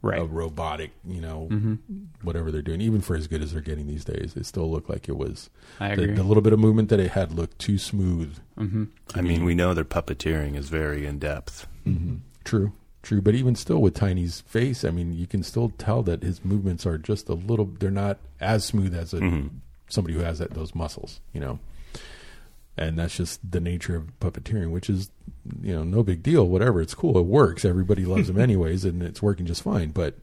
[0.02, 0.20] Right.
[0.20, 0.92] a robotic.
[1.08, 1.74] You know, Mm-hmm.
[2.22, 4.90] whatever they're doing, even for as good as they're getting these days, it still looked
[4.90, 5.48] like it was.
[5.80, 6.14] I the, agree.
[6.14, 8.36] the little bit of movement that it had looked too smooth.
[8.58, 8.84] mm-hmm.
[9.14, 11.66] I mean, we know their puppeteering is very in depth.
[12.44, 12.72] True,
[13.06, 13.22] true.
[13.22, 16.84] But even still, with Tiny's face, I mean, you can still tell that his movements
[16.84, 17.66] are just a little.
[17.66, 19.48] They're not as smooth as a, mm-hmm.
[19.88, 21.20] somebody who has that, those muscles.
[21.32, 21.58] You know,
[22.76, 25.10] and that's just the nature of puppeteering, which is,
[25.62, 26.46] you know, no big deal.
[26.46, 27.16] Whatever, it's cool.
[27.16, 27.64] It works.
[27.64, 29.90] Everybody loves them anyways, and it's working just fine.
[29.90, 30.14] But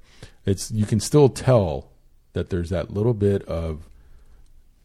[0.46, 1.90] it's you can still tell
[2.34, 3.88] that there's that little bit of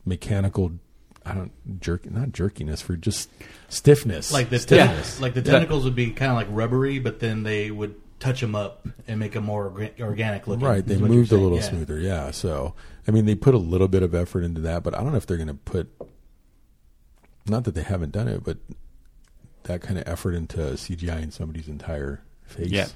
[0.04, 0.72] mechanical.
[1.28, 3.30] I don't jerk, not jerkiness for just
[3.68, 5.20] stiffness, Like the stiffness.
[5.20, 8.54] like the tentacles would be kind of like rubbery, but then they would touch them
[8.54, 10.66] up and make them more orga- organic looking.
[10.66, 11.64] Right, they is what you're moved a little yeah.
[11.64, 12.30] smoother, yeah.
[12.30, 12.74] So,
[13.06, 15.18] I mean, they put a little bit of effort into that, but I don't know
[15.18, 15.88] if they're going to put.
[17.46, 18.58] Not that they haven't done it, but
[19.64, 22.70] that kind of effort into CGI in somebody's entire face.
[22.70, 22.88] Yeah.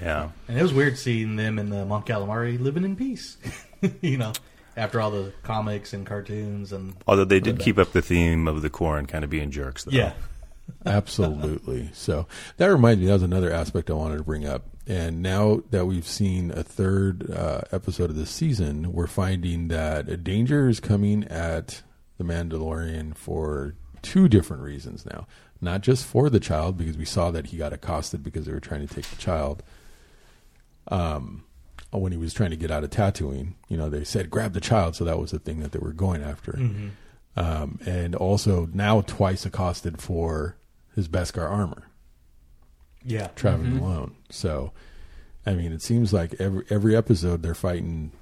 [0.00, 3.36] Yeah, And it was weird seeing them in the Mon Calamari living in peace.
[4.00, 4.32] you know,
[4.76, 8.62] after all the comics and cartoons and although they did keep up the theme of
[8.62, 9.84] the Quarren kind of being jerks.
[9.84, 9.92] Though.
[9.92, 10.12] yeah,
[10.86, 11.90] Absolutely.
[11.92, 14.64] so that reminds me, that was another aspect I wanted to bring up.
[14.86, 20.08] And now that we've seen a third uh, episode of this season, we're finding that
[20.08, 21.82] a danger is coming at
[22.18, 25.26] the Mandalorian for two different reasons now.
[25.60, 28.58] Not just for the child, because we saw that he got accosted because they were
[28.58, 29.62] trying to take the child.
[30.88, 31.44] Um,
[31.94, 34.52] Uh, when he was trying to get out of Tatooine, you know, they said grab
[34.54, 36.88] the child, so that was the thing that they were going after mm-hmm.
[37.36, 40.56] um, and also now twice accosted for
[40.94, 41.84] his Beskar armor,
[43.04, 43.28] yeah.
[43.36, 43.84] traveling mm-hmm.
[43.84, 44.16] alone.
[44.30, 44.72] So,
[45.46, 48.12] I mean, it seems like every every episode they're fighting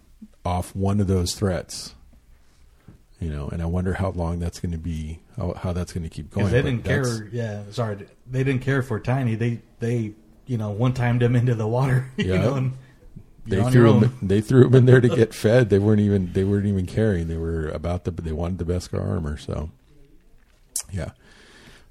[0.44, 1.94] off one of those threats.
[3.20, 6.04] You know, and I wonder how long that's going to be, how, how that's going
[6.04, 6.46] to keep going.
[6.48, 7.28] They didn't care.
[7.30, 9.34] Yeah, sorry, they didn't care for Tiny.
[9.34, 10.14] They they
[10.46, 12.06] you know one timed him into the water.
[12.16, 12.40] You Yeah.
[12.42, 12.72] know, and
[13.56, 14.18] you're on threw him.
[14.22, 15.70] They threw him in there to get fed.
[15.70, 16.32] They weren't even.
[16.32, 17.28] They weren't even caring.
[17.28, 18.10] They were about the.
[18.10, 19.36] They wanted the Beskar armor.
[19.36, 19.70] So,
[20.92, 21.10] yeah.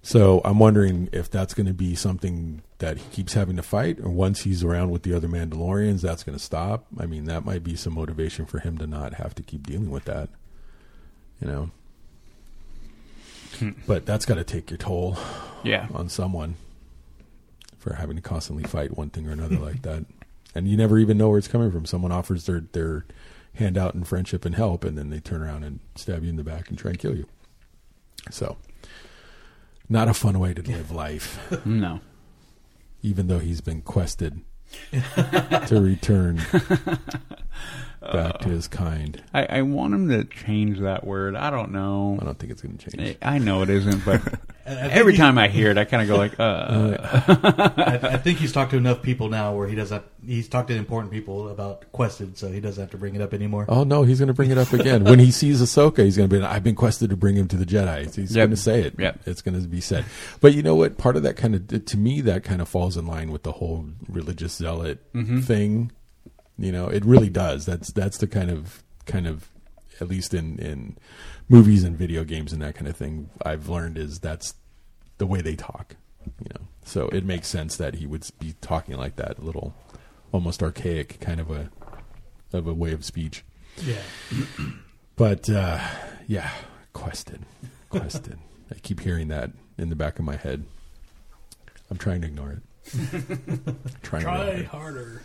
[0.01, 3.99] So I'm wondering if that's going to be something that he keeps having to fight,
[3.99, 6.86] or once he's around with the other Mandalorians, that's going to stop.
[6.97, 9.89] I mean, that might be some motivation for him to not have to keep dealing
[9.91, 10.30] with that.
[11.41, 11.72] You know.
[13.57, 13.72] Hmm.
[13.88, 15.18] But that's got to take your toll
[15.64, 15.88] Yeah.
[15.93, 16.55] on someone
[17.78, 20.05] for having to constantly fight one thing or another like that.
[20.60, 21.86] And you never even know where it's coming from.
[21.86, 23.05] Someone offers their their
[23.55, 26.36] hand out in friendship and help, and then they turn around and stab you in
[26.36, 27.26] the back and try and kill you.
[28.30, 28.57] So,
[29.88, 32.01] not a fun way to live life, No.
[33.01, 34.41] even though he's been quested
[34.91, 36.41] to return
[38.01, 39.24] back to his kind.
[39.34, 41.36] I, I want him to change that word.
[41.36, 42.18] I don't know.
[42.22, 43.18] I don't think it's going to change.
[43.22, 46.07] I know it isn't, but I- I every time I hear it, I kind of
[46.07, 46.97] go like, uh,
[47.78, 50.03] I, I think he's talked to enough people now where he doesn't.
[50.26, 53.34] He's talked to important people about Quested, so he doesn't have to bring it up
[53.34, 53.65] anymore.
[53.67, 56.03] Oh no, he's going to bring it up again when he sees Ahsoka.
[56.03, 56.43] He's going to be.
[56.45, 58.13] I've been quested to bring him to the Jedi.
[58.15, 58.41] He's Yep.
[58.41, 58.95] going to say it.
[58.97, 59.20] Yep.
[59.26, 60.05] It's going to be said.
[60.41, 60.97] But you know what?
[60.97, 63.53] Part of that kind of to me that kind of falls in line with the
[63.53, 64.99] whole religious zealot
[65.43, 65.91] thing.
[66.57, 67.65] You know, it really does.
[67.65, 69.49] That's that's the kind of kind of
[70.01, 70.97] at least in in
[71.50, 73.30] movies and video games and that kind of thing.
[73.43, 74.54] I've learned is that's
[75.18, 75.95] the way they talk.
[76.26, 79.74] You know, so it makes sense that he would be talking like that, a little
[80.32, 81.70] almost archaic kind of a
[82.54, 83.43] of a way of speech.
[83.84, 84.02] Yeah,
[85.20, 85.80] But uh,
[86.28, 86.50] yeah,
[86.93, 87.41] quested,
[87.89, 88.39] quested.
[88.72, 90.64] I keep hearing that in the back of my head.
[91.91, 92.62] I'm trying to ignore it.
[94.02, 94.66] trying real hard.
[94.68, 95.22] harder.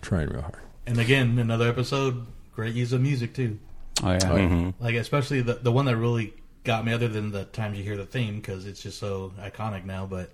[0.00, 0.60] Trying real hard.
[0.86, 2.24] And again, another episode.
[2.54, 3.58] Great use of music too.
[4.02, 4.18] Oh yeah.
[4.18, 4.82] Mm-hmm.
[4.82, 6.34] Like especially the the one that really
[6.64, 9.84] got me, other than the times you hear the theme because it's just so iconic
[9.84, 10.06] now.
[10.06, 10.30] But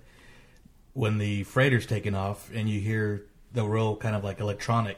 [0.93, 4.97] when the freighter's taking off and you hear the real kind of like electronic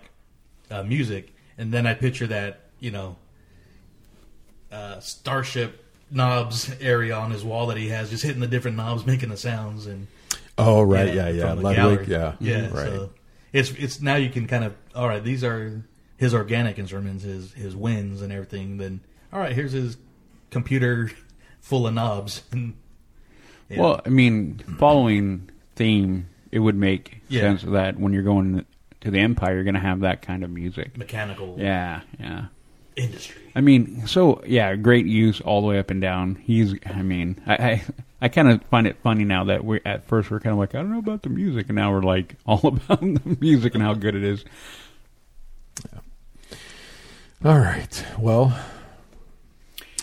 [0.70, 3.16] uh, music, and then I picture that you know
[4.72, 9.05] uh, starship knobs area on his wall that he has, just hitting the different knobs,
[9.05, 10.07] making the sounds, and
[10.57, 11.49] Oh right, yeah, yeah.
[11.49, 12.05] from the Ludwig, gallery.
[12.07, 12.68] yeah, yeah.
[12.68, 12.86] right.
[12.86, 13.09] So
[13.53, 15.24] it's it's now you can kind of all right.
[15.24, 15.82] These are
[16.22, 18.78] his organic instruments, his his winds and everything.
[18.78, 19.02] Then
[19.34, 19.98] all right, here's his
[20.52, 21.10] computer
[21.60, 22.44] full of knobs.
[22.54, 22.76] And,
[23.70, 23.80] yeah.
[23.82, 27.42] Well, I mean, following theme, it would make Yeah.
[27.42, 28.66] sense that when you're going
[29.00, 30.98] to the Empire, you're going to have that kind of music.
[30.98, 32.48] mechanical Yeah, yeah.
[32.98, 33.42] industry.
[33.56, 36.36] I mean, so yeah, great use all the way up and down.
[36.36, 37.84] He's, I mean, I, I,
[38.24, 40.76] I kind of find it funny now that we at first we're kind of like,
[40.76, 43.82] I don't know about the music, and now we're like all about the music and
[43.82, 44.44] how good it is.
[47.44, 48.06] All right.
[48.20, 48.58] Well,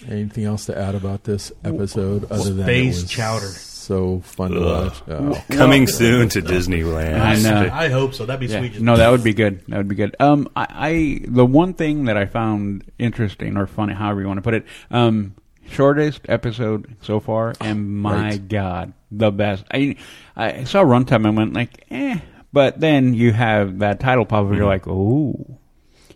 [0.09, 3.47] anything else to add about this episode other than it Space chowder.
[3.47, 5.03] So fun to watch.
[5.09, 5.45] Oh.
[5.51, 7.21] Coming soon to Disneyland.
[7.21, 7.71] I know.
[7.73, 8.27] I hope so.
[8.27, 8.59] That'd be Yeah.
[8.59, 8.81] sweet.
[8.81, 9.61] No, that would be good.
[9.69, 10.15] That would be good.
[10.21, 14.39] Um, I, I the one thing that I found interesting or funny, however you want
[14.39, 15.35] to put it, um,
[15.71, 18.49] shortest episode so far, and my Right.
[18.49, 19.65] god, the best.
[19.73, 19.97] I
[20.37, 22.19] I saw runtime and went like, eh,
[22.53, 25.47] but then you have that title pop up, you're like, oh,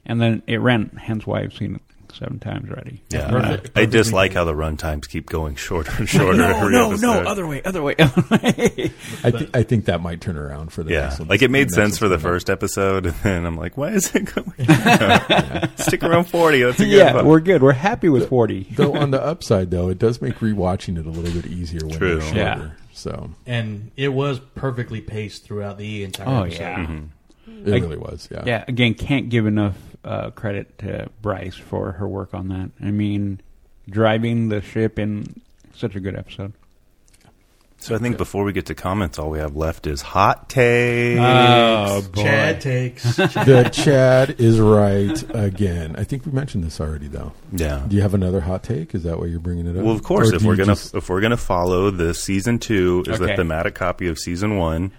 [0.07, 0.91] and then it ran.
[1.01, 1.83] Hence why I've seen it
[2.15, 3.01] seven times already.
[3.09, 6.37] Yeah, Perfect- I, I dislike how the run times keep going shorter and shorter.
[6.37, 7.07] no, every no, episode.
[7.07, 7.95] no, other way, other way.
[7.99, 8.93] other way.
[9.25, 11.29] I think I think that might turn around for the Yeah, next one.
[11.29, 14.15] like it made next sense for the first episode, and then I'm like, why is
[14.15, 14.53] it going?
[15.77, 16.63] Stick around forty.
[16.63, 17.27] That's a good yeah, one.
[17.27, 17.63] we're good.
[17.63, 18.65] We're happy with forty.
[18.73, 21.97] Though on the upside, though, it does make rewatching it a little bit easier when
[21.99, 22.15] True.
[22.19, 22.39] they're shorter.
[22.39, 22.71] Yeah.
[22.93, 26.61] So and it was perfectly paced throughout the entire Oh episode.
[26.61, 26.77] yeah.
[26.87, 27.67] Mm-hmm.
[27.67, 28.29] it Like- really was.
[28.31, 28.43] Yeah.
[28.45, 32.71] Yeah, again, can't give enough uh, credit to Bryce for her work on that.
[32.85, 33.41] I mean,
[33.89, 35.41] driving the ship in
[35.75, 36.53] such a good episode.
[37.79, 41.19] So I think before we get to comments, all we have left is hot takes.
[41.21, 43.17] Oh, Chad takes.
[43.17, 45.97] the Chad is right again.
[45.99, 47.33] I think we mentioned this already, though.
[47.51, 47.83] yeah.
[47.89, 48.95] Do you have another hot take?
[48.95, 49.83] Is that why you're bringing it up?
[49.83, 53.03] Well, of course, Or if we're gonna just- if we're gonna follow the season two
[53.09, 54.93] is the thematic copy of season one,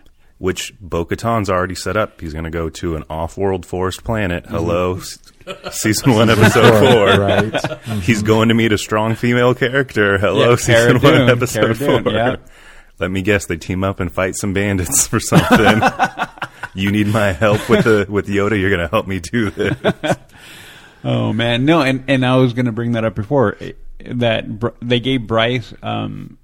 [0.44, 2.20] which Bo Katan's already set up.
[2.20, 4.46] He's gonna go to an off-world forest planet.
[4.46, 5.18] Hello, s-
[5.72, 7.18] season one, episode four.
[7.18, 7.80] right?
[8.04, 10.18] He's going to meet a strong female character.
[10.18, 12.12] Hello, Yeah, season Cara one, Dune, episode Cara Dune, four.
[12.12, 12.36] yeah.
[13.00, 15.82] Let me guess, they team up and fight some bandits for something.
[16.74, 18.60] you need my help with the with Yoda.
[18.60, 20.18] You're gonna help me do this.
[21.06, 23.72] Oh man, no, and and I was going to bring that up before eh,
[24.08, 26.38] that Br- they gave Bryce um,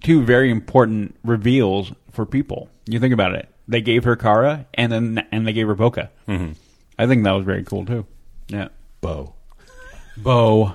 [0.00, 2.68] two very important reveals for people.
[2.86, 6.10] You think about it, they gave her Cara, and then and they gave her Boca.
[6.28, 6.52] Mm-hmm.
[6.98, 8.06] I think that was very cool too.
[8.48, 8.68] Yeah,
[9.00, 9.34] Bo.
[10.16, 10.74] Bo.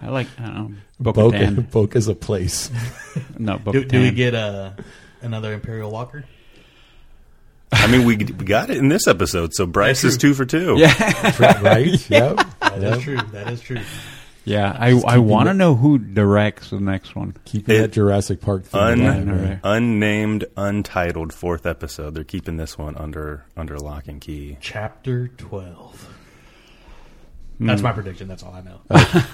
[0.00, 1.70] I like I don't know Boca, Bo-Katan.
[1.70, 2.70] Boca's a place.
[3.38, 4.70] No, Bo do, do we get uh,
[5.22, 6.24] another Imperial Walker?
[7.72, 10.76] I mean, we we got it in this episode, so Bryce is two for two.
[10.78, 11.88] Yeah, right?
[12.10, 12.36] Yep.
[12.60, 13.00] That is Yep.
[13.00, 13.16] true.
[13.32, 13.80] That is true.
[14.48, 14.76] Yeah.
[14.78, 17.36] I I want to know who directs the next one.
[17.44, 19.48] Keeping It- that Jurassic Park thing Un- alive, Right, right?
[19.50, 19.60] right.
[19.62, 22.14] unnamed, untitled fourth episode.
[22.14, 24.56] They're keeping this one under under lock and key.
[24.60, 26.14] Chapter twelve.
[27.60, 28.28] That's my prediction.
[28.28, 28.80] That's all I know.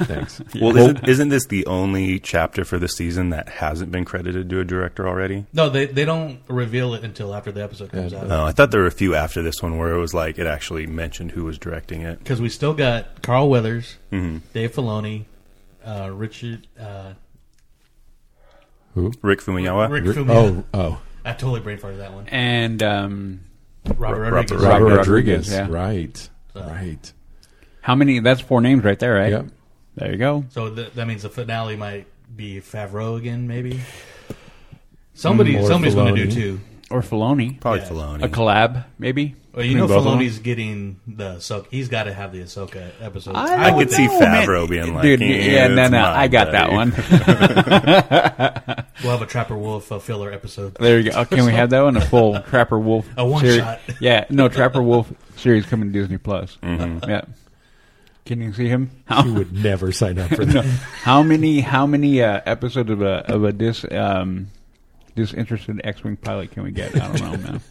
[0.07, 0.41] Thanks.
[0.61, 4.61] Well, isn't, isn't this the only chapter for the season that hasn't been credited to
[4.61, 5.45] a director already?
[5.53, 8.27] No, they they don't reveal it until after the episode comes out.
[8.29, 10.47] No, I thought there were a few after this one where it was like it
[10.47, 12.19] actually mentioned who was directing it.
[12.21, 14.39] Because we still got Carl Weathers, Mm-hmm.
[14.55, 15.25] Dave Filoni,
[15.85, 17.13] uh, Richard, uh,
[18.95, 19.13] Who?
[19.23, 19.91] Rick Famuyiwa.
[19.91, 20.31] Rick Rick- Fumiya.
[20.35, 21.03] Oh, oh.
[21.25, 22.29] I totally brain farted that one.
[22.29, 23.41] And um,
[23.97, 24.63] Robert Robert Rodriguez.
[24.65, 25.53] Robert Robert Rodriguez, Rodriguez.
[25.53, 25.69] yeah.
[25.71, 26.17] Right.
[26.55, 27.13] So- Right.
[27.85, 28.19] How many?
[28.21, 29.31] That's four names right there, right?
[29.31, 29.47] Yep.
[29.97, 30.45] There you go.
[30.51, 33.81] So th- that means the finale might be Favreau again, maybe.
[35.13, 36.35] Somebody, Or somebody's going to do Filoni.
[36.35, 36.61] two.
[36.91, 37.61] Or Filoni.
[37.61, 37.89] Probably Yeah.
[37.89, 38.23] Filoni.
[38.25, 39.37] A collab, maybe.
[39.53, 40.27] Well, you know, Between both of them?
[40.27, 41.67] Filoni's getting the Ahsoka.
[41.71, 43.37] He's got to have the Ahsoka episode.
[43.37, 44.49] I I don't could see know, man.
[44.49, 46.93] Favreau being like, Dude, "Yeah, yeah, no, it's no, mine, I got that buddy." one.
[49.03, 50.75] We'll have a Trapper Wolf uh, filler episode.
[50.77, 51.21] There you go.
[51.21, 51.97] Oh, Can we have that one?
[51.97, 53.59] A full Trapper Wolf A one series?
[53.59, 53.81] shot.
[54.01, 56.57] Yeah, no Trapper Wolf series coming to Disney Plus.
[56.63, 57.11] Mm-hmm.
[57.11, 57.23] Yeah.
[58.25, 58.91] Can you see him?
[59.09, 60.65] He How, would never sign up for that.
[60.65, 64.49] how many how many uh, episodes of a of a dis um
[65.15, 66.95] disinterested X-wing pilot can we get?
[67.01, 67.61] I don't know, man.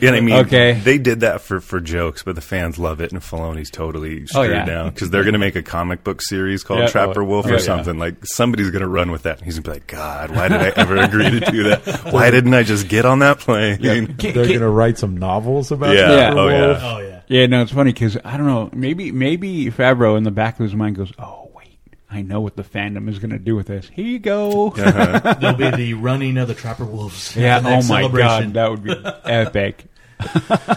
[0.00, 0.74] Yeah, I mean, Okay.
[0.74, 4.26] they did that for, for jokes, but the fans love it, and Filoni's totally Oh,
[4.26, 4.64] screwed yeah.
[4.66, 6.88] down because they're going to make a comic book series called Yeah.
[6.88, 7.58] Trapper Oh, Wolf or yeah.
[7.58, 7.98] something.
[7.98, 10.48] Like somebody's going to run with that, and he's going to be like, "God, why
[10.48, 12.12] did I ever agree to do that?
[12.12, 15.70] Why didn't I just get on that plane?" Can- They're going to write some novels
[15.72, 16.14] about Yeah.
[16.14, 16.66] Trapper Oh, yeah.
[16.66, 16.78] Wolf.
[16.82, 17.15] Oh yeah.
[17.28, 18.70] Yeah, no, it's funny because I don't know.
[18.72, 21.78] Maybe maybe Favreau in the back of his mind goes, "Oh wait,
[22.10, 23.88] I know what the fandom is going to do with this.
[23.92, 25.20] Here you go." Uh-huh.
[25.24, 25.34] Yeah.
[25.34, 27.34] There'll be the running of the Trapper Wolves.
[27.34, 28.92] the oh my god, that would be
[29.24, 29.86] epic.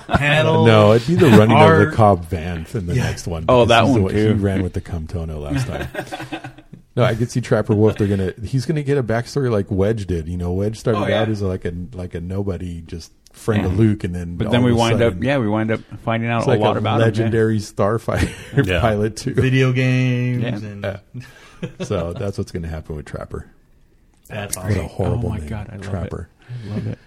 [0.07, 0.65] panel.
[0.65, 3.03] No, it'd be the running of the Cobb Vanth in the Yeah.
[3.03, 3.45] next one.
[3.47, 6.51] Oh, because that he's the one, He ran with the Cumtono last time.
[6.95, 7.97] no, I could see Trapper Wolf.
[7.97, 8.33] They're gonna.
[8.43, 10.27] He's gonna get a backstory like Wedge did.
[10.27, 11.21] You know, Wedge started Oh, yeah.
[11.21, 13.69] out as like a like a nobody, just friend Yeah.
[13.69, 15.79] of Luke, and then But then we of a wind up, yeah, we wind up
[16.03, 16.99] finding out it's a like lot a about him.
[17.01, 17.05] yeah.
[17.05, 18.81] legendary starfighter Yeah.
[18.81, 19.33] pilot too.
[19.33, 20.69] video games Yeah.
[20.69, 21.65] and Yeah.
[21.85, 23.45] so that's what's gonna happen with Trapper.
[24.27, 24.75] that's awesome.
[24.75, 25.89] What a horrible Oh my name, God, I love it.
[25.89, 26.29] Trapper.
[26.49, 26.99] I love it.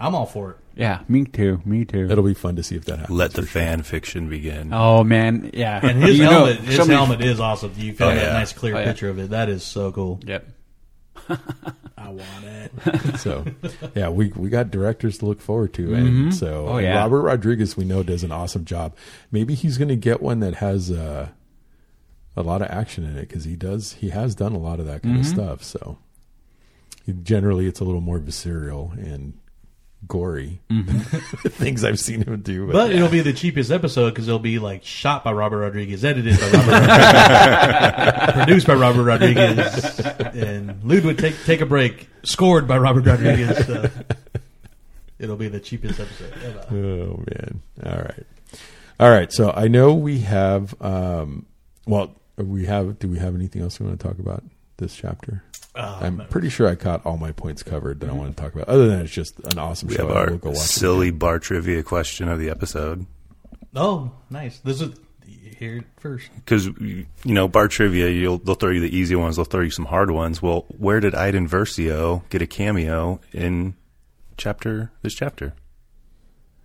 [0.00, 0.56] I'm all for it.
[0.76, 1.60] Yeah, me too.
[1.64, 2.06] Me too.
[2.08, 3.18] It'll be fun to see if that happens.
[3.18, 3.62] Let the for sure.
[3.62, 4.72] fan fiction begin.
[4.72, 5.80] Oh man, yeah.
[5.84, 7.72] And his You know, helmet, his somebody- helmet is awesome.
[7.76, 8.32] You got Oh, that yeah.
[8.32, 8.84] nice clear Oh, yeah.
[8.84, 9.30] picture of it.
[9.30, 10.20] That is so cool.
[10.24, 10.46] Yep.
[11.98, 12.72] I want it.
[13.18, 13.44] So,
[13.96, 16.96] yeah, we we got directors to look forward to, and so Oh, yeah.
[16.98, 18.94] Robert Rodriguez we know does an awesome job.
[19.32, 21.28] Maybe he's going to get one that has uh,
[22.36, 24.86] a lot of action in it because he does he has done a lot of
[24.86, 25.64] that kind of stuff.
[25.64, 25.98] So,
[27.22, 29.32] generally, it's a little more visceral and
[30.06, 32.66] gory things I've seen him do.
[32.66, 36.04] But, But it'll be the cheapest episode because it'll be like shot by Robert Rodriguez,
[36.04, 39.98] edited by Robert Rodriguez, produced by Robert Rodriguez,
[40.34, 43.66] and Lude would take take a break, scored by Robert Rodriguez.
[43.66, 43.90] So
[45.18, 46.32] it'll be the cheapest episode.
[46.44, 46.66] ever.
[46.70, 47.60] Oh man!
[47.84, 48.26] All right,
[49.00, 49.32] all right.
[49.32, 50.74] So I know we have.
[50.80, 51.46] Um,
[51.86, 52.98] well, we have.
[52.98, 54.44] Do we have anything else we want to talk about
[54.78, 55.42] this chapter?
[55.74, 58.18] Oh, I'm pretty sure I caught all my points covered that I mm-hmm.
[58.18, 58.68] want to talk about.
[58.68, 60.08] Other than it's just an awesome We show.
[60.08, 63.06] have our we'll go watch silly bar trivia question of the episode.
[63.76, 64.58] Oh, nice.
[64.60, 64.94] This is
[65.58, 66.30] here first.
[66.34, 69.70] Because you know, bar trivia, you'll they'll throw you the easy ones, they'll throw you
[69.70, 70.40] some hard ones.
[70.40, 73.74] Well, where did Iden Versio get a cameo in
[74.36, 75.54] chapter this chapter?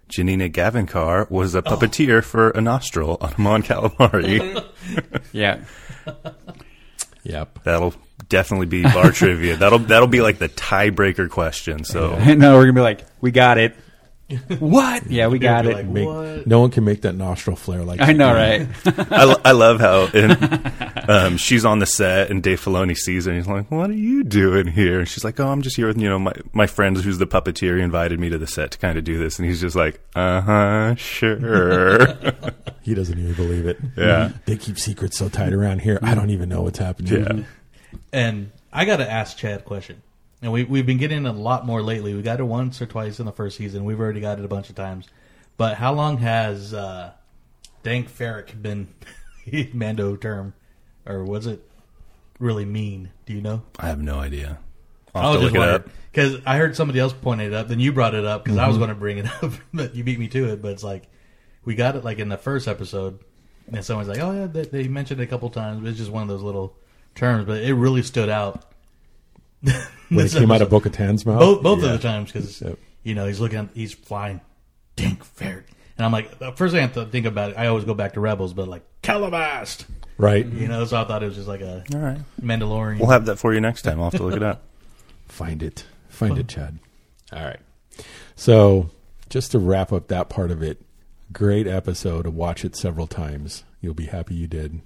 [0.10, 1.62] Janina Gavankar was a oh.
[1.62, 4.64] puppeteer for a nostril on Mon Calamari.
[5.32, 5.62] Yeah.
[7.24, 7.64] Yep.
[7.64, 7.96] That'll
[8.30, 9.58] definitely be bar trivia.
[9.58, 11.84] That'll that'll be like the tiebreaker question.
[11.84, 13.76] So no, we're gonna be like, we got it.
[14.60, 15.06] what?
[15.12, 15.76] Yeah, we got it.
[15.76, 16.48] like, Make, What?
[16.48, 18.68] no one can make that nostril flare like I know, right?
[18.86, 20.32] I, I love how in,
[21.10, 23.94] um, she's on the set and Dave Filoni sees her and he's like, "What are
[23.94, 26.66] you doing here?" And she's like, "Oh, I'm just here with you know my my
[26.68, 27.78] friend who's the puppeteer.
[27.78, 30.00] He invited me to the set to kind of do this." And he's just like,
[30.16, 32.08] "Uh huh, sure."
[32.82, 33.78] He doesn't even believe it.
[33.98, 34.32] Yeah.
[34.46, 36.00] They keep secrets so tight around here.
[36.02, 37.24] I don't even know what's happening.
[37.24, 37.44] yeah,
[38.12, 40.02] And I got to ask Chad a question.
[40.42, 42.14] And we, we've been getting a lot more lately.
[42.14, 43.86] We got it once or twice in the first season.
[43.86, 45.08] We've already got it a bunch of times.
[45.56, 47.12] But how long has uh,
[47.84, 48.88] Dank Farrik been
[49.74, 50.54] Mando term?
[51.06, 51.62] Or was it
[52.40, 53.12] really mean?
[53.26, 53.62] Do you know?
[53.80, 54.60] I have no idea.
[55.16, 55.82] I'll I was just look it wondering.
[55.82, 55.90] up.
[56.12, 57.68] Because I heard somebody else point it up.
[57.68, 59.52] Then you brought it up because I was going to bring it up.
[59.74, 60.62] But you beat me to it.
[60.62, 61.04] But it's like,
[61.64, 63.20] we got it like in the first episode.
[63.72, 65.88] And someone's like, oh, yeah, they, they mentioned it a couple times.
[65.88, 66.76] It's just one of those little
[67.16, 67.46] terms.
[67.46, 68.66] But it really stood out.
[69.62, 70.84] When it This came out of episode.
[70.84, 71.40] Bo Katan's mouth.
[71.40, 71.94] both both Yeah.
[71.94, 72.78] of the times because Yep.
[73.04, 74.42] you know he's looking at he's flying
[74.96, 75.66] dink ferret
[75.98, 77.94] and I'm like the first thing I have to think about it I always go
[77.94, 79.86] back to Rebels but like karabast
[80.18, 80.46] Right.
[80.46, 83.26] you know so I thought it was just like a All right, Mandalorian we'll have
[83.28, 84.00] that for you next time.
[84.00, 84.64] I'll have to look it up.
[85.28, 85.86] Find it.
[86.10, 86.78] Find it, Chad.
[87.32, 87.60] All right.
[88.36, 88.92] So,
[89.30, 90.80] just to wrap up that part of it,
[91.32, 92.28] Great episode.
[92.28, 93.64] Watch it several times.
[93.82, 94.82] You'll be happy you did.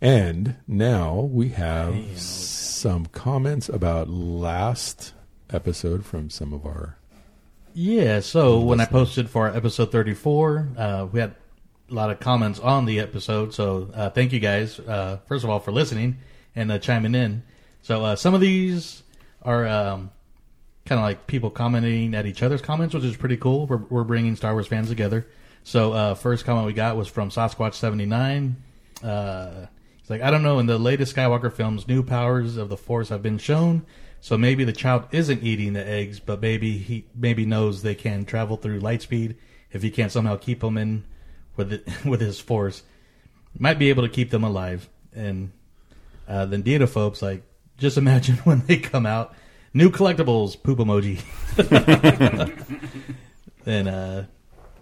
[0.00, 5.12] And now we have some comments about last
[5.50, 6.96] episode from some of our.
[7.74, 11.34] Yeah, so when I posted for episode 34, uh, we had
[11.90, 13.54] a lot of comments on the episode.
[13.54, 16.18] So uh, thank you guys, uh, first of all, for listening
[16.54, 17.42] and uh, chiming in.
[17.82, 19.02] So uh, some of these
[19.42, 20.10] are um,
[20.86, 23.66] kind of like people commenting at each other's comments, which is pretty cool.
[23.66, 25.26] We're, we're bringing Star Wars fans together.
[25.64, 28.54] So uh, first comment we got was from Sasquatch79.
[30.08, 33.10] He's like, I don't know, in the latest Skywalker films, new powers of the Force
[33.10, 33.84] have been shown.
[34.22, 38.24] So maybe the child isn't eating the eggs, but maybe he maybe knows they can
[38.24, 39.36] travel through light speed
[39.70, 41.04] if he can't somehow keep them in
[41.56, 42.84] with it, with his force.
[43.58, 44.88] Might be able to keep them alive.
[45.14, 45.52] And
[46.26, 47.42] uh, then Dietophobe's like,
[47.76, 49.34] just imagine when they come out,
[49.74, 51.20] new collectibles, poop emoji.
[53.64, 54.24] then uh,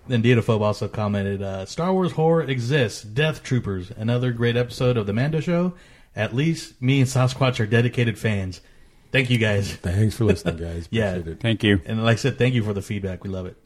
[0.08, 3.02] then Dietophobe also commented, uh, Star Wars horror exists.
[3.02, 5.74] Death Troopers, another great episode of the Mando Show.
[6.14, 8.60] At least me and Sasquatch are dedicated fans.
[9.12, 9.72] Thank you guys.
[9.74, 10.88] Thanks for listening, guys.
[10.92, 11.10] Yeah.
[11.10, 11.40] Appreciate it.
[11.40, 11.80] Thank you.
[11.86, 13.22] And like I said, thank you for the feedback.
[13.24, 13.56] We love it.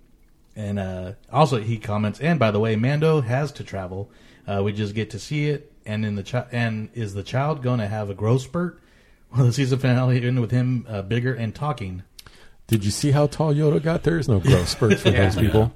[0.57, 4.11] And uh, also, he comments, and by the way, Mando has to travel.
[4.47, 5.73] Uh, we just get to see it.
[5.87, 8.81] And in the chi- and is the child going to have a growth spurt?
[9.33, 12.03] Well, the season finale end with him uh, bigger and talking?
[12.67, 14.03] Did you see how tall Yoda got?
[14.03, 15.25] There's no growth spurt for Yeah.
[15.31, 15.73] those people.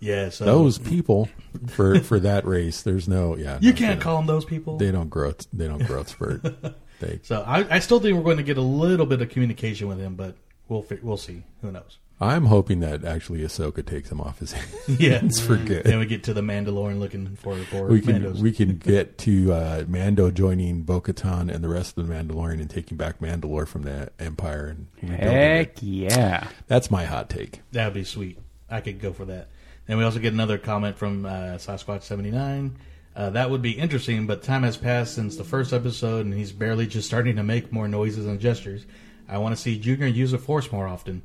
[0.00, 0.28] Yeah.
[0.30, 1.28] So Those people
[1.68, 2.82] for for that race.
[2.82, 3.58] There's no yeah.
[3.60, 4.76] you no, can't call them those people.
[4.78, 5.46] They don't growth.
[5.52, 6.42] They don't growth spurt.
[7.00, 7.20] They.
[7.22, 10.00] So I, I still think we're going to get a little bit of communication with
[10.00, 10.34] him, but
[10.68, 11.44] we'll we'll see.
[11.62, 11.98] Who knows?
[12.20, 15.20] I'm hoping that actually Ahsoka takes him off his hands Yeah.
[15.22, 15.84] It's for good.
[15.84, 18.40] Then we get to the Mandalorian looking for for we can Mandos.
[18.40, 22.68] we can get to uh, Mando joining Bo-Katan and the rest of the Mandalorian and
[22.68, 24.66] taking back Mandalore from the Empire
[25.00, 25.82] and Heck it.
[25.84, 26.48] yeah.
[26.66, 27.60] That's my hot take.
[27.70, 28.38] That would be sweet.
[28.68, 29.48] I could go for that.
[29.88, 32.76] And we also get another comment from uh, Sasquatch seventy nine.
[33.16, 36.52] Uh, that would be interesting, but time has passed since the first episode, and he's
[36.52, 38.86] barely just starting to make more noises and gestures.
[39.28, 41.22] I want to see Junior use a force more often.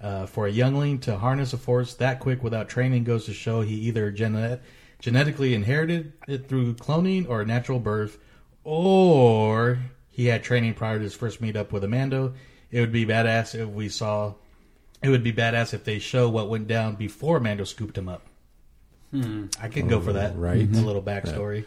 [0.00, 3.62] Uh, for a youngling to harness a force that quick without training goes to show
[3.62, 4.60] he either genet-
[4.98, 8.18] genetically inherited it through cloning or natural birth,
[8.64, 9.78] or
[10.10, 12.34] he had training prior to his first meetup with Amando.
[12.70, 14.34] It would be badass if we saw
[15.02, 18.22] it would be badass if they show what went down before Mando scooped him up.
[19.60, 20.36] I could go for that.
[20.36, 20.60] Right.
[20.62, 21.64] A little backstory.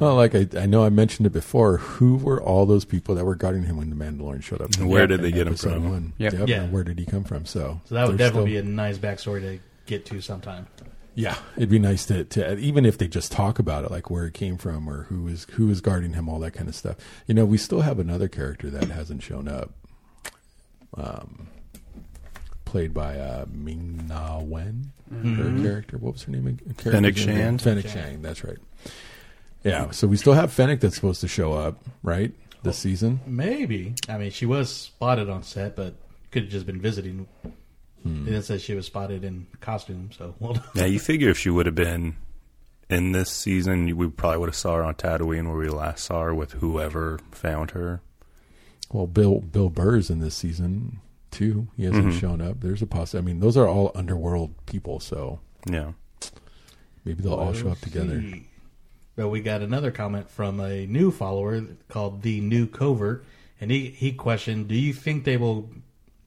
[0.00, 1.76] well, like I, I know I mentioned it before.
[1.76, 4.74] Who were all those people that were guarding him when the Mandalorian showed up?
[4.78, 5.90] Where did they get him from?
[5.90, 6.12] One.
[6.18, 6.48] Yep.
[6.48, 6.66] Yeah.
[6.66, 7.46] Where did he come from?
[7.46, 10.66] So, So that would definitely still- be a nice backstory to get to sometime.
[11.14, 14.24] Yeah, it'd be nice to, to even if they just talk about it, like where
[14.26, 16.94] it came from or who is who is guarding him, all that kind of stuff.
[17.26, 19.72] You know, we still have another character that hasn't shown up,
[20.96, 21.48] um,
[22.68, 24.92] played by uh, Ming Na Wen.
[25.10, 26.46] Her character, what was her name?
[26.48, 27.26] ag- character's Fennec name?
[27.26, 27.62] Shand.
[27.62, 28.22] Fennec Shand.
[28.22, 28.58] That's right.
[29.64, 32.32] Yeah, so we still have Fennec that's supposed to show up, right?
[32.62, 33.20] This season.
[33.26, 33.94] Maybe.
[34.06, 35.94] I mean, she was spotted on set, but
[36.30, 37.26] could have just been visiting.
[38.02, 38.28] Hmm.
[38.28, 41.48] It didn't say she was spotted in costume, so well, Yeah, you figure if she
[41.48, 42.16] would have been
[42.90, 46.22] in this season, we probably would have saw her on Tatooine where we last saw
[46.24, 48.02] her with whoever found her.
[48.92, 51.00] Well, Bill Bill Burr's in this season
[51.30, 51.68] too.
[51.76, 52.20] He hasn't Mhm.
[52.20, 52.60] shown up.
[52.60, 55.92] There's a possi I mean, those are all underworld people, so Yeah.
[57.04, 58.20] maybe they'll all show up together.
[58.20, 58.44] see.
[59.16, 63.24] But we got another comment from a new follower called the New Covert,
[63.60, 65.68] and he he questioned, "Do you think they will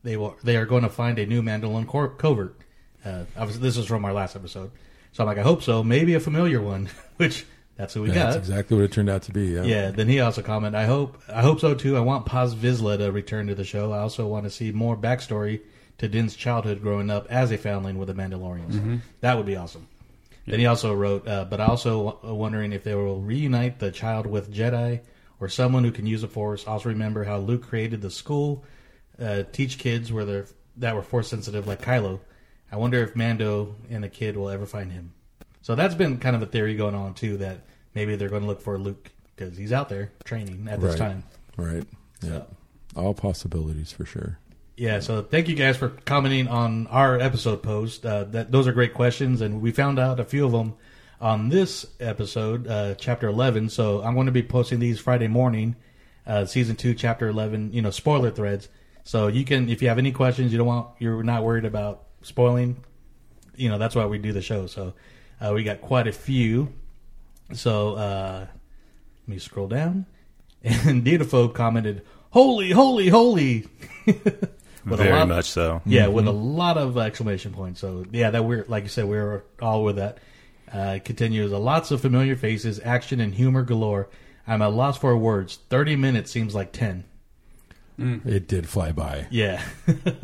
[0.04, 2.56] they will they are going to find a new Mandalorian cor- covert?"
[3.06, 4.72] Uh, obviously, this is from our last episode,
[5.14, 5.84] so I'm like, I hope so.
[5.84, 7.45] Maybe a familiar one, which
[7.82, 8.38] that's who we That's got.
[8.38, 9.47] exactly what it turned out to be.
[9.47, 9.63] Yeah.
[9.63, 9.91] Yeah.
[9.91, 11.97] Then he also commented, "I hope I hope so too.
[11.97, 13.91] I want Paz Vizsla to return to the show.
[13.91, 15.61] I also want to see more backstory
[15.97, 19.01] to Din's childhood growing up as a foundling with the Mandalorians.
[19.21, 19.88] That would be awesome."
[20.47, 23.91] Then he also wrote, uh, "But I also w- wondering if they will reunite the
[23.91, 24.99] child with Jedi
[25.39, 26.65] or someone who can use the Force.
[26.67, 28.63] Also remember how Luke created the school,
[29.19, 30.45] uh, teach kids where they're
[30.77, 32.19] that were Force sensitive like Kylo.
[32.71, 35.13] I wonder if Mando and the kid will ever find him."
[35.63, 37.59] So that's been kind of a theory going on too that
[37.93, 40.99] maybe they're going to look for Luke because he's out there training at this Right.
[40.99, 41.23] time.
[41.57, 41.83] Right.
[42.21, 42.29] Yeah.
[42.29, 42.47] So-
[42.95, 44.37] All possibilities for sure.
[44.77, 48.05] Yeah, so thank you guys for commenting on our episode post.
[48.05, 50.73] Uh, that those are great questions, and we found out a few of them
[51.19, 53.69] on this episode, uh, chapter eleven.
[53.69, 55.75] So I'm going to be posting these Friday morning,
[56.25, 57.71] uh, season two, chapter eleven.
[57.73, 58.69] You know, spoiler threads.
[59.03, 62.03] So you can, if you have any questions, you don't want, you're not worried about
[62.23, 62.83] spoiling.
[63.55, 64.65] You know, that's why we do the show.
[64.65, 64.93] So
[65.39, 66.73] uh, we got quite a few.
[67.54, 68.47] So uh,
[69.22, 70.06] let me scroll down,
[70.64, 73.68] and Dietophobe commented, "Holy, holy, holy."
[74.06, 74.26] with
[74.86, 75.82] a Very lot, much so.
[75.86, 77.80] Yeah, with a lot of exclamation points.
[77.80, 80.18] So yeah, that we're like you said, we are all with that.
[80.72, 81.52] Uh, continues.
[81.52, 84.10] Lots of familiar faces, action and humor galore.
[84.47, 85.60] I'm at loss for words.
[85.70, 87.04] Thirty minutes seems like ten.
[87.97, 89.28] It did fly by.
[89.30, 89.64] Yeah.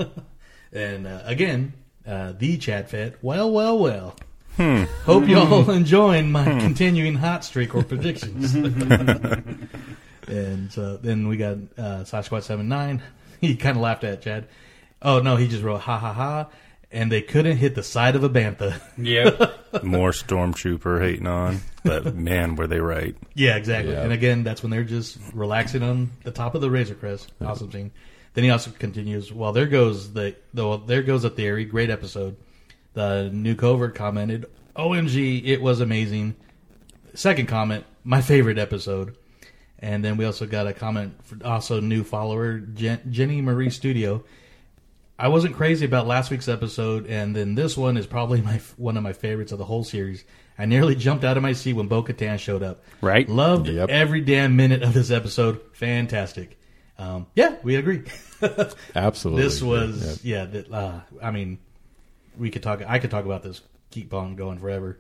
[0.74, 1.74] and uh, again,
[2.08, 3.18] uh, the chat fed.
[3.22, 4.16] Well, well, well.
[4.58, 4.86] Hmm.
[5.06, 5.70] Hope y'all hmm.
[5.70, 6.60] enjoying my hmm.
[6.60, 8.56] continuing hot streak or predictions.
[10.28, 13.02] and so then we got uh, Sasquatch seven nine.
[13.40, 14.48] He kind of laughed at Chad.
[15.00, 16.50] Oh no, he just wrote ha ha ha.
[16.92, 18.82] And they couldn't hit the side of a bantha.
[18.98, 19.84] Yep.
[19.84, 23.16] More stormtrooper hating on, but man, were they right?
[23.36, 23.94] Yeah, exactly.
[23.94, 24.02] Yeah.
[24.02, 27.32] And again, that's when they're just relaxing on the top of the Razor Crest.
[27.40, 27.92] Awesome scene.
[28.34, 29.32] Then he also continues.
[29.32, 30.78] Well, there goes the though.
[30.78, 31.66] There goes a theory.
[31.66, 32.38] Great episode.
[32.98, 36.34] The new covert commented, "OMG, it was amazing."
[37.14, 39.16] Second comment, my favorite episode.
[39.78, 44.24] And then we also got a comment, for also new follower Jen, Jenny Marie Studio.
[45.20, 48.98] I wasn't crazy about last week's episode, and then this one is probably my one
[48.98, 50.24] of my favorites of the whole series.
[50.58, 52.84] I nearly jumped out of my seat when Bo Katan showed up.
[53.02, 53.30] Right?
[53.30, 53.90] Loved Yep.
[53.90, 55.62] every damn minute of this episode.
[55.74, 56.58] Fantastic.
[56.98, 58.02] Um, yeah, we agree.
[58.96, 59.44] Absolutely.
[59.44, 60.40] this was Yeah.
[60.40, 60.46] yeah.
[60.46, 61.60] that, uh, I mean,
[62.38, 62.82] we could talk.
[62.88, 63.62] I could talk about this.
[63.92, 65.00] Keep on going forever.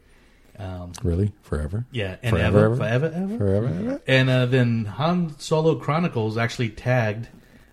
[0.60, 1.86] Um, really forever.
[1.92, 2.76] yeah, and Forever, ever, ever?
[2.78, 3.38] forever, ever.
[3.38, 3.68] Forever.
[3.68, 4.02] ever?
[4.08, 7.28] And uh, then Han Solo Chronicles actually tagged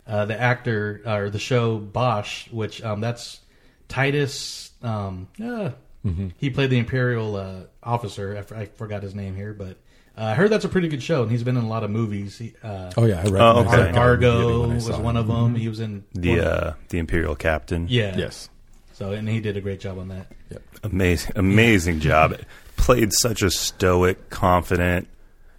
[0.06, 3.40] uh, the actor or the show Bosch, which um, that's
[3.88, 4.70] Titus.
[4.82, 5.70] Um, uh,
[6.04, 6.28] Mm-hmm.
[6.36, 8.34] He played the Imperial uh, officer.
[8.36, 9.78] I, f- I forgot his name here, but
[10.18, 11.88] uh, I heard that's a pretty good show, and he's been in a lot of
[11.90, 12.36] movies.
[12.36, 13.98] He, uh, Oh yeah, I recognize Oh, that okay.
[13.98, 15.54] Argo when I was one of them.
[15.54, 17.86] He was in The uh, the Imperial Captain.
[17.88, 18.50] yeah, Yes.
[18.94, 20.26] So and he did a great job on that.
[20.50, 20.62] Yep.
[20.84, 22.36] amazing, amazing job.
[22.76, 25.08] Played such a stoic, confident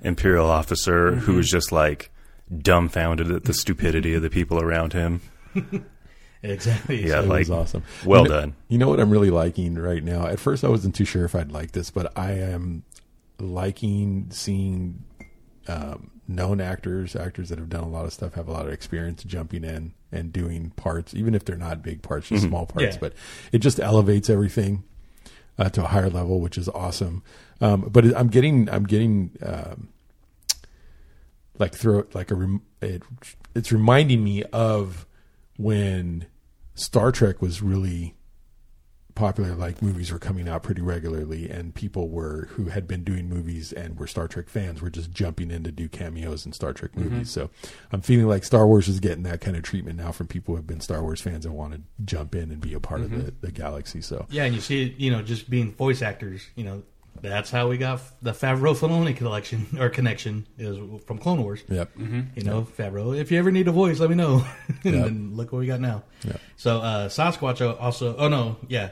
[0.02, 1.20] Imperial officer Mm-hmm.
[1.22, 2.12] who was just like
[2.62, 5.22] dumbfounded at the stupidity of the people around him.
[6.44, 7.08] Exactly.
[7.08, 7.84] Yeah, It like was awesome.
[8.06, 8.56] well You know- done.
[8.68, 10.28] You know what I'm really liking right now?
[10.28, 12.84] At first, I wasn't too sure if I'd like this, but I am
[13.40, 15.04] liking seeing
[15.68, 18.74] um, known actors, actors that have done a lot of stuff, have a lot of
[18.74, 22.96] experience jumping in and doing parts, even if they're not big parts, just small parts.
[22.96, 23.00] Yeah.
[23.00, 23.14] But
[23.52, 24.84] it just elevates everything
[25.58, 27.24] uh, to a higher level, which is awesome.
[27.62, 29.32] Um, but it, I'm getting, I'm getting.
[29.42, 29.90] Um,
[31.58, 33.04] like throw it like a rem- it,
[33.56, 35.06] it's reminding me of
[35.58, 36.26] when
[36.74, 38.16] Star Trek was really
[39.16, 43.30] popular like movies were coming out pretty regularly and people were who had been doing
[43.30, 46.74] movies and were Star Trek fans were just jumping in to do cameos in Star
[46.74, 47.12] Trek movies.
[47.12, 47.24] Mm-hmm.
[47.24, 47.50] So
[47.92, 50.58] I'm feeling like Star Wars is getting that kind of treatment now from people who
[50.58, 53.08] have been Star Wars fans and want to jump in and be a part of
[53.12, 53.26] mm-hmm.
[53.26, 54.02] the, the galaxy.
[54.02, 56.84] So Yeah, and you see, you know, just being voice actors, you know,
[57.22, 61.64] that's how we got the Favreau Filoni collection or connection is from Clone Wars.
[61.70, 61.96] yep.
[61.98, 62.22] Mm-hmm.
[62.36, 64.46] You know, Favreau, if you ever need a voice, let me know.
[64.84, 65.06] and Yep.
[65.06, 66.04] then look what we got now.
[66.26, 66.42] Yep.
[66.58, 68.90] So uh, Sasquatch also, oh no, yeah,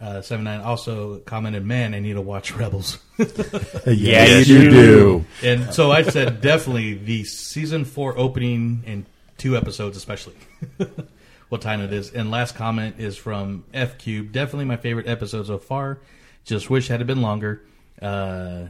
[0.00, 2.98] uh, seven nine also commented, "Man, I need to watch Rebels."
[3.86, 4.70] Yes, you you do.
[4.70, 5.24] do.
[5.46, 9.04] and so I said, definitely the season four opening and
[9.38, 10.34] two episodes, especially.
[11.50, 12.12] what time it is.
[12.12, 14.32] And last comment is from F Cube.
[14.32, 15.98] Definitely my favorite episode so far.
[16.44, 17.62] Just wish it had been longer.
[18.00, 18.66] Uh,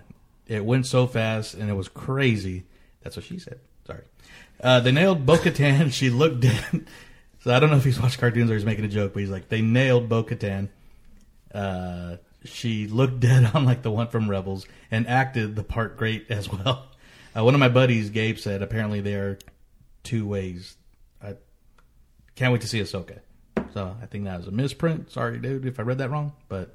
[0.46, 2.64] it went so fast and it was crazy.
[3.02, 3.60] That's what she said.
[3.86, 4.02] Sorry.
[4.60, 5.92] Uh, they nailed Bo Katan.
[5.92, 6.86] she looked dead.
[7.40, 9.30] so I don't know if he's watched cartoons or he's making a joke, but he's
[9.30, 10.68] like, they nailed Bo Katan.
[11.54, 16.26] Uh, she looked dead on like the one from Rebels and acted the part great
[16.30, 16.86] as well.
[17.36, 19.38] Uh, one of my buddies, Gabe, said apparently there are
[20.02, 20.76] two ways.
[21.22, 21.34] I
[22.34, 23.20] can't wait to see Ahsoka.
[23.72, 25.12] So I think that was a misprint.
[25.12, 26.32] Sorry, dude, if I read that wrong.
[26.48, 26.74] But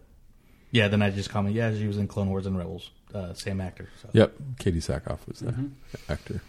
[0.72, 2.90] yeah, then I just comment, yeah, she was in Clone Wars and Rebels.
[3.14, 3.90] Uh, same actor.
[4.02, 4.08] So.
[4.14, 4.34] Yep.
[4.60, 5.72] Katee Sackhoff was the
[6.08, 6.40] actor,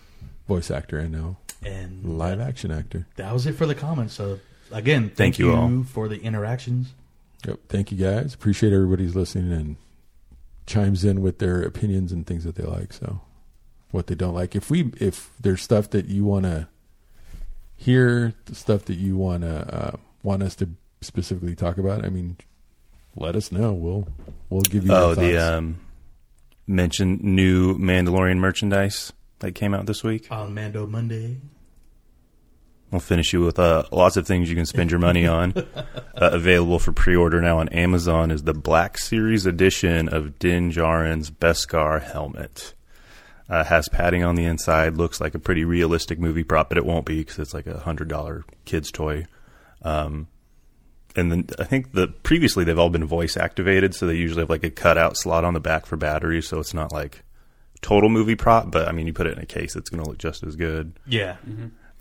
[0.47, 3.09] voice actor, and now And live that, action actor.
[3.16, 4.14] that was it for the comments.
[4.14, 4.39] So
[4.70, 5.83] again, thank, Thank you all.
[5.83, 6.93] for the interactions.
[7.47, 7.61] Yep.
[7.68, 8.34] Thank you guys.
[8.34, 9.76] Appreciate everybody's listening and
[10.66, 12.92] chimes in with their opinions and things that they like.
[12.92, 13.20] So
[13.92, 14.57] what they don't like.
[14.57, 16.68] If we if there's stuff that you want to
[17.76, 20.70] hear, the stuff that you want to uh, want us to
[21.01, 22.36] specifically talk about, I mean,
[23.14, 23.72] let us know.
[23.72, 24.09] We'll
[24.51, 24.92] we'll give you.
[24.92, 25.80] Oh, the um,
[26.66, 30.26] mentioned new Mandalorian merchandise that came out this week.
[30.30, 31.38] On Mando Monday.
[32.91, 35.53] We'll finish you with uh, lots of things you can spend your money on.
[35.76, 41.30] uh, available for pre-order now on Amazon is the Black Series edition of Din Djarin's
[41.30, 42.74] Beskar helmet.
[43.49, 44.97] Uh, has padding on the inside.
[44.97, 47.78] Looks like a pretty realistic movie prop, but it won't be because it's like a
[47.78, 49.24] hundred dollar kid's toy.
[49.82, 50.26] Um,
[51.14, 54.51] and then I think the previously they've all been voice activated, so they usually have
[54.51, 57.22] like a cutout slot on the back for batteries, so it's not like
[57.82, 58.70] total movie prop.
[58.70, 60.57] But I mean, you put it in a case, it's going to look just as
[60.57, 60.99] good.
[61.07, 61.37] Yeah.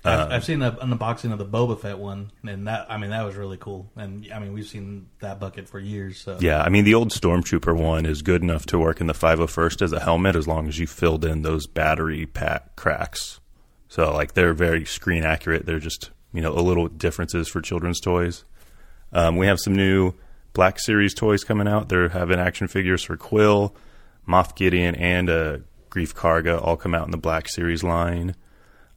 [0.06, 3.10] I've, I've seen a, an unboxing of the Boba Fett one, and that I mean
[3.10, 3.90] that was really cool.
[3.96, 6.20] And I mean we've seen that bucket for years.
[6.20, 9.14] So Yeah, I mean the old Stormtrooper one is good enough to work in the
[9.14, 13.40] 501st as a helmet as long as you filled in those battery pack cracks.
[13.88, 15.66] So like they're very screen accurate.
[15.66, 18.44] They're just you know a little differences for children's toys.
[19.12, 20.14] Um, we have some new
[20.52, 21.88] Black Series toys coming out.
[21.88, 23.74] They're having action figures for Kuiil,
[24.28, 25.58] Moff Gideon, and uh,
[25.90, 28.34] Greef Karga all come out in the Black Series line.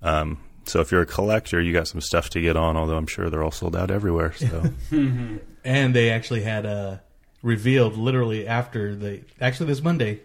[0.02, 0.40] Um,
[0.70, 2.78] so if you're a collector, you got some stuff to get on.
[2.78, 4.34] Although I'm sure they're all sold out everywhere.
[4.34, 6.98] So and they actually had uh,
[7.42, 10.22] revealed literally after the actually this Monday.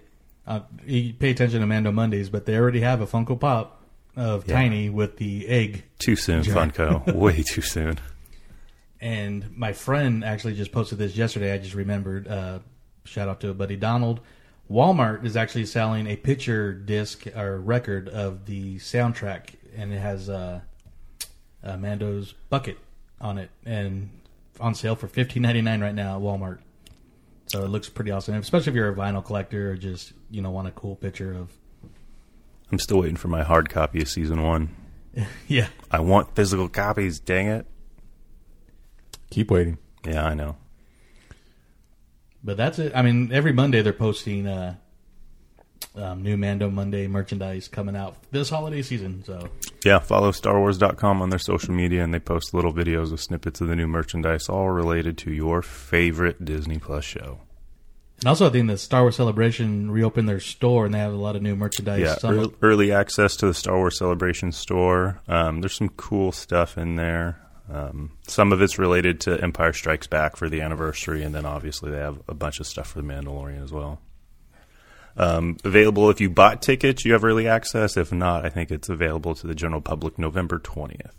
[0.46, 3.80] Uh, you pay attention to Mando Mondays, but they already have a Funko Pop
[4.16, 4.54] of Yeah.
[4.54, 5.84] Tiny with the egg.
[5.98, 6.66] too soon, Jar.
[6.66, 7.12] Funko.
[7.14, 7.98] Way too soon.
[9.00, 11.52] And my friend actually just posted this yesterday.
[11.52, 12.28] I just remembered.
[12.28, 12.58] Uh,
[13.04, 14.20] shout out to a buddy Donald.
[14.70, 20.28] Walmart is actually selling a picture disc or record of the soundtrack, and it has
[20.28, 20.60] uh,
[21.62, 22.78] uh, Mando's bucket
[23.20, 24.10] on it, and
[24.60, 26.58] on sale for fifteen ninety nine right now at Walmart.
[27.46, 30.50] So it looks pretty awesome, especially if you're a vinyl collector or just you know
[30.50, 31.52] want a cool picture of.
[32.72, 34.74] I'm still waiting for my hard copy of season one.
[35.46, 37.20] Yeah, I want physical copies.
[37.20, 37.66] Dang it!
[39.30, 39.78] Keep waiting.
[40.04, 40.56] Yeah, I know.
[42.42, 42.92] but that's it.
[42.96, 44.74] I mean, every Monday they're posting uh,
[45.96, 49.22] um, new Mando Monday merchandise coming out this holiday season.
[49.24, 49.48] So
[49.84, 53.68] Yeah, follow StarWars.com on their social media, and they post little videos of snippets of
[53.68, 57.38] the new merchandise, all related to your favorite Disney Plus show.
[58.20, 61.16] And also, I think the Star Wars Celebration reopened their store, and they have a
[61.16, 62.00] lot of new merchandise.
[62.00, 65.20] Yeah, Some- ear- early access to the Star Wars Celebration store.
[65.28, 67.40] Um, there's some cool stuff in there.
[67.70, 71.90] Um, some of it's related to Empire Strikes Back for the anniversary, and then obviously
[71.90, 74.00] they have a bunch of stuff for the Mandalorian as well.
[75.16, 77.96] Um, available if you bought tickets, you have early access.
[77.96, 81.12] If not, I think it's available to the general public November 20th.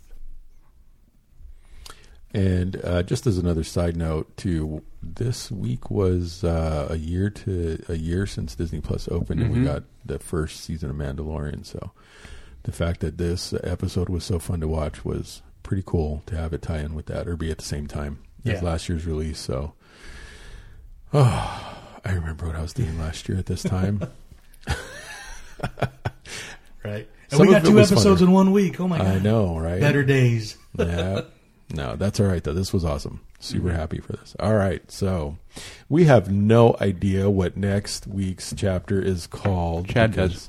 [2.34, 7.82] And uh, just as another side note, too, this week was uh, a year to
[7.88, 11.64] a year since Disney Plus opened, and we got the first season of Mandalorian.
[11.64, 11.92] So
[12.64, 16.52] the fact that this episode was so fun to watch was pretty cool to have
[16.52, 19.38] it tie in with that, or be at the same time as last year's release.
[19.38, 19.72] So,
[21.14, 24.00] oh, I remember what I was doing last year at this time.
[26.84, 27.08] right?
[27.30, 28.26] And Some we got two episodes funner.
[28.26, 28.78] in one week.
[28.80, 29.06] Oh my god!
[29.06, 29.80] I know, right?
[29.80, 30.56] Better days.
[30.78, 31.22] yeah.
[31.74, 32.52] No, that's all right though.
[32.52, 33.20] This was awesome.
[33.40, 34.36] Super happy for this.
[34.40, 35.36] All right, so
[35.88, 39.88] we have no idea what next week's chapter is called.
[39.88, 40.48] Chad because-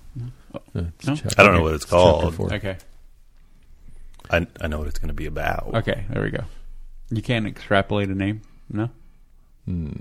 [0.53, 1.15] Uh, it's No?
[1.15, 2.53] chapter- I don't know what it's chapter called.
[2.53, 2.77] Okay.
[4.31, 5.71] I, I know what it's going to be about.
[5.75, 6.05] Okay.
[6.09, 6.43] There we go.
[7.09, 8.41] You can't extrapolate a name.
[8.69, 8.89] No.
[9.67, 9.91] The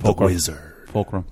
[0.00, 0.26] Fulcrum.
[0.32, 0.74] Wizard.
[0.88, 1.24] Fulcrum.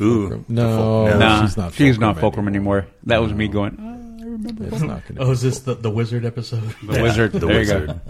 [0.00, 0.44] Ooh.
[0.48, 1.72] No, No, nah, she's not.
[1.74, 2.86] She's not Fulcrum Fulcrum anymore.
[3.04, 3.76] That was me going.
[3.80, 5.22] Oh, I remember It's not going to.
[5.22, 6.62] Oh, is this the, the wizard episode?
[6.82, 7.32] the Yeah, wizard.
[7.32, 7.80] The there Wizard.
[7.88, 8.00] you go.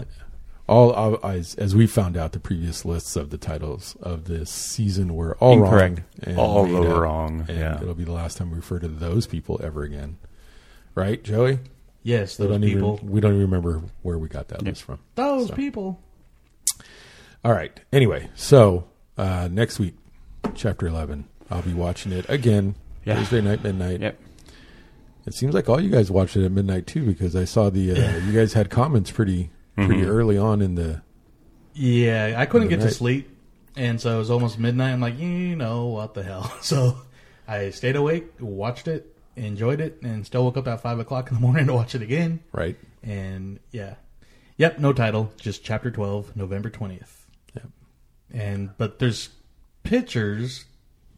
[0.67, 4.49] all of- as as we found out, the previous lists of the titles of this
[4.49, 6.01] season were all Incorrect.
[6.25, 6.37] wrong.
[6.37, 7.81] All made up, wrong, And yeah.
[7.81, 10.17] it'll be the last time we refer to those people ever again.
[10.95, 11.59] Right, Joey?
[12.03, 12.95] Yes, We those don't people.
[13.01, 14.67] Even, we don't even remember where we got that Yep.
[14.67, 14.99] list from.
[15.15, 15.55] Those So.
[15.55, 15.99] people.
[17.45, 17.77] All right.
[17.91, 18.85] Anyway, so
[19.17, 19.95] uh, next week,
[20.55, 23.15] chapter eleven, I'll be watching it again Yeah.
[23.17, 23.99] Thursday night, midnight.
[24.01, 24.19] Yep.
[25.25, 27.91] It seems like all you guys watched it at midnight too, because I saw the
[27.91, 30.07] uh, you guys had comments pretty pretty Mhm.
[30.07, 31.01] early on in the.
[31.73, 33.29] Yeah, I couldn't get to sleep,
[33.75, 34.91] and so it was almost midnight.
[34.91, 36.51] I'm like, you know what the hell?
[36.61, 36.97] So
[37.47, 41.35] I stayed awake, watched it, enjoyed it, and still woke up at five o'clock in
[41.35, 42.41] the morning to watch it again.
[42.51, 42.77] Right.
[43.01, 43.95] And yeah,
[44.57, 47.22] yep, no title, just chapter twelve, November twentieth.
[48.33, 48.43] Yep.
[48.43, 49.29] And but there's
[49.83, 50.65] pictures.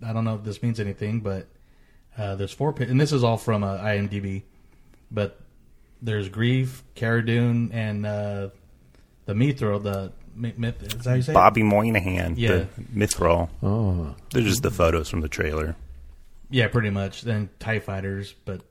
[0.05, 1.47] I don't know if this means anything, but
[2.17, 4.43] uh, there's four, pi- and this is all from uh, IMDb.
[5.11, 5.39] But
[6.01, 8.49] there's Greef, Cara Dune, and uh,
[9.25, 10.83] the Mithro, the Mi- Myth.
[10.83, 11.31] Is that how you say?
[11.31, 11.35] it?
[11.35, 12.35] Bobby Moynihan.
[12.37, 12.49] Yeah.
[12.49, 13.49] The Mythrol.
[13.63, 15.75] Oh, They're just the photos from the trailer.
[16.49, 17.21] Yeah, pretty much.
[17.21, 18.61] Then Tie Fighters, but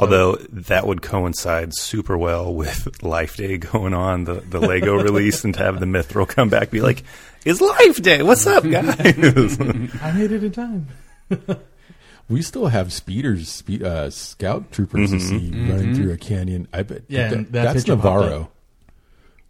[0.00, 5.44] Although that would coincide super well with Life Day going on, the, the Lego release,
[5.44, 7.02] and to have the Mythrol come back be like,
[7.44, 8.22] it's Life Day.
[8.22, 8.96] What's up, guys?
[9.00, 10.88] I made it in time.
[12.28, 16.68] we still have speeders, spe- uh, scout troopers to see running through a canyon.
[16.72, 17.02] I bet.
[17.08, 18.48] Yeah, that- and that that's picture popped Nevarro.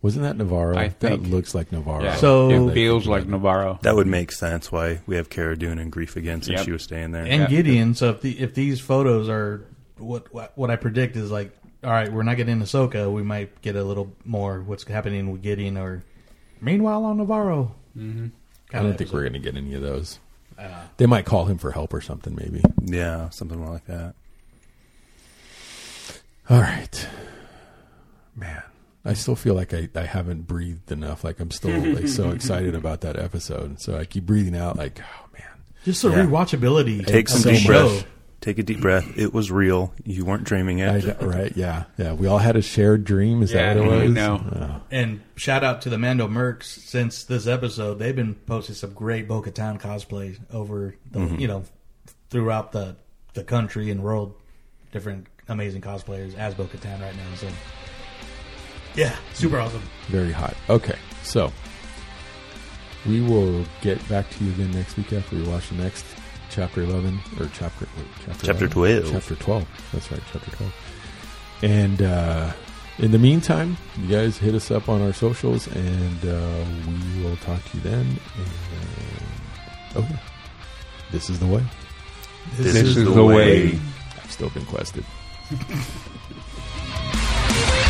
[0.03, 0.76] Wasn't that Nevarro?
[0.76, 1.28] I that think.
[1.28, 2.03] looks like Nevarro.
[2.03, 2.16] Yeah.
[2.16, 3.80] So- it feels like Nevarro.
[3.82, 6.64] that would make sense why we have Cara Dune and Greef again since Yep.
[6.64, 7.22] she was staying there.
[7.22, 7.47] And Yeah.
[7.47, 7.95] Gideon.
[7.95, 9.64] So if the, if these photos are
[9.99, 13.12] what, what what I predict is like, all right, we're not getting Ahsoka.
[13.12, 15.76] We might get a little more what's happening with Gideon.
[15.76, 16.03] Or
[16.61, 17.72] meanwhile on Nevarro.
[17.97, 18.26] Mm-hmm.
[18.74, 20.18] I don't think we're going to get any of those.
[20.59, 22.62] Uh, They might call him for help or something, maybe.
[22.82, 24.14] yeah, something more like that.
[26.51, 27.09] All right.
[28.36, 28.62] man,
[29.05, 31.24] I still feel like I, I haven't breathed enough.
[31.24, 33.80] Like I'm still like so excited about that episode.
[33.80, 35.43] So I keep breathing out like, oh man.
[35.84, 36.24] Just the Yeah.
[36.26, 37.07] rewatchability.
[37.07, 37.88] Take of some the deep show.
[37.88, 38.07] breath.
[38.43, 39.16] Take a deep breath.
[39.16, 39.95] It was real.
[40.05, 41.16] You weren't dreaming I, it.
[41.22, 41.57] right?
[41.57, 42.12] Yeah, yeah.
[42.12, 43.40] We all had a shared dream.
[43.43, 44.12] Is Yeah, that what I it was?
[44.14, 44.45] know.
[44.80, 44.80] Oh.
[44.90, 49.28] And shout out to the Mando Mercs since this episode, they've been posting some great
[49.28, 51.38] Bo Katan cosplays over the Mm-hmm.
[51.38, 51.62] you know
[52.30, 52.97] throughout the
[53.34, 54.34] the country and world.
[54.90, 57.34] Different amazing cosplayers as Bo Katan right now.
[57.36, 57.49] So
[58.97, 59.82] yeah, super awesome.
[60.09, 60.55] Very hot.
[60.68, 61.53] Okay, so
[63.07, 66.05] we will get back to you again next week after we watch the next
[66.53, 67.87] chapter eleven or chapter
[68.27, 68.71] chapter Chapter 11?
[68.71, 69.11] 12.
[69.13, 69.67] Chapter twelve.
[69.93, 70.75] That's right, chapter twelve.
[71.63, 72.53] And uh,
[72.99, 76.65] in the meantime, you guys hit us up on our socials, and uh,
[77.17, 78.07] we will talk to you then.
[78.37, 80.17] And, okay,
[81.11, 81.63] this is the way.
[82.57, 83.79] This, This is the way.
[84.23, 85.05] I've still been quested.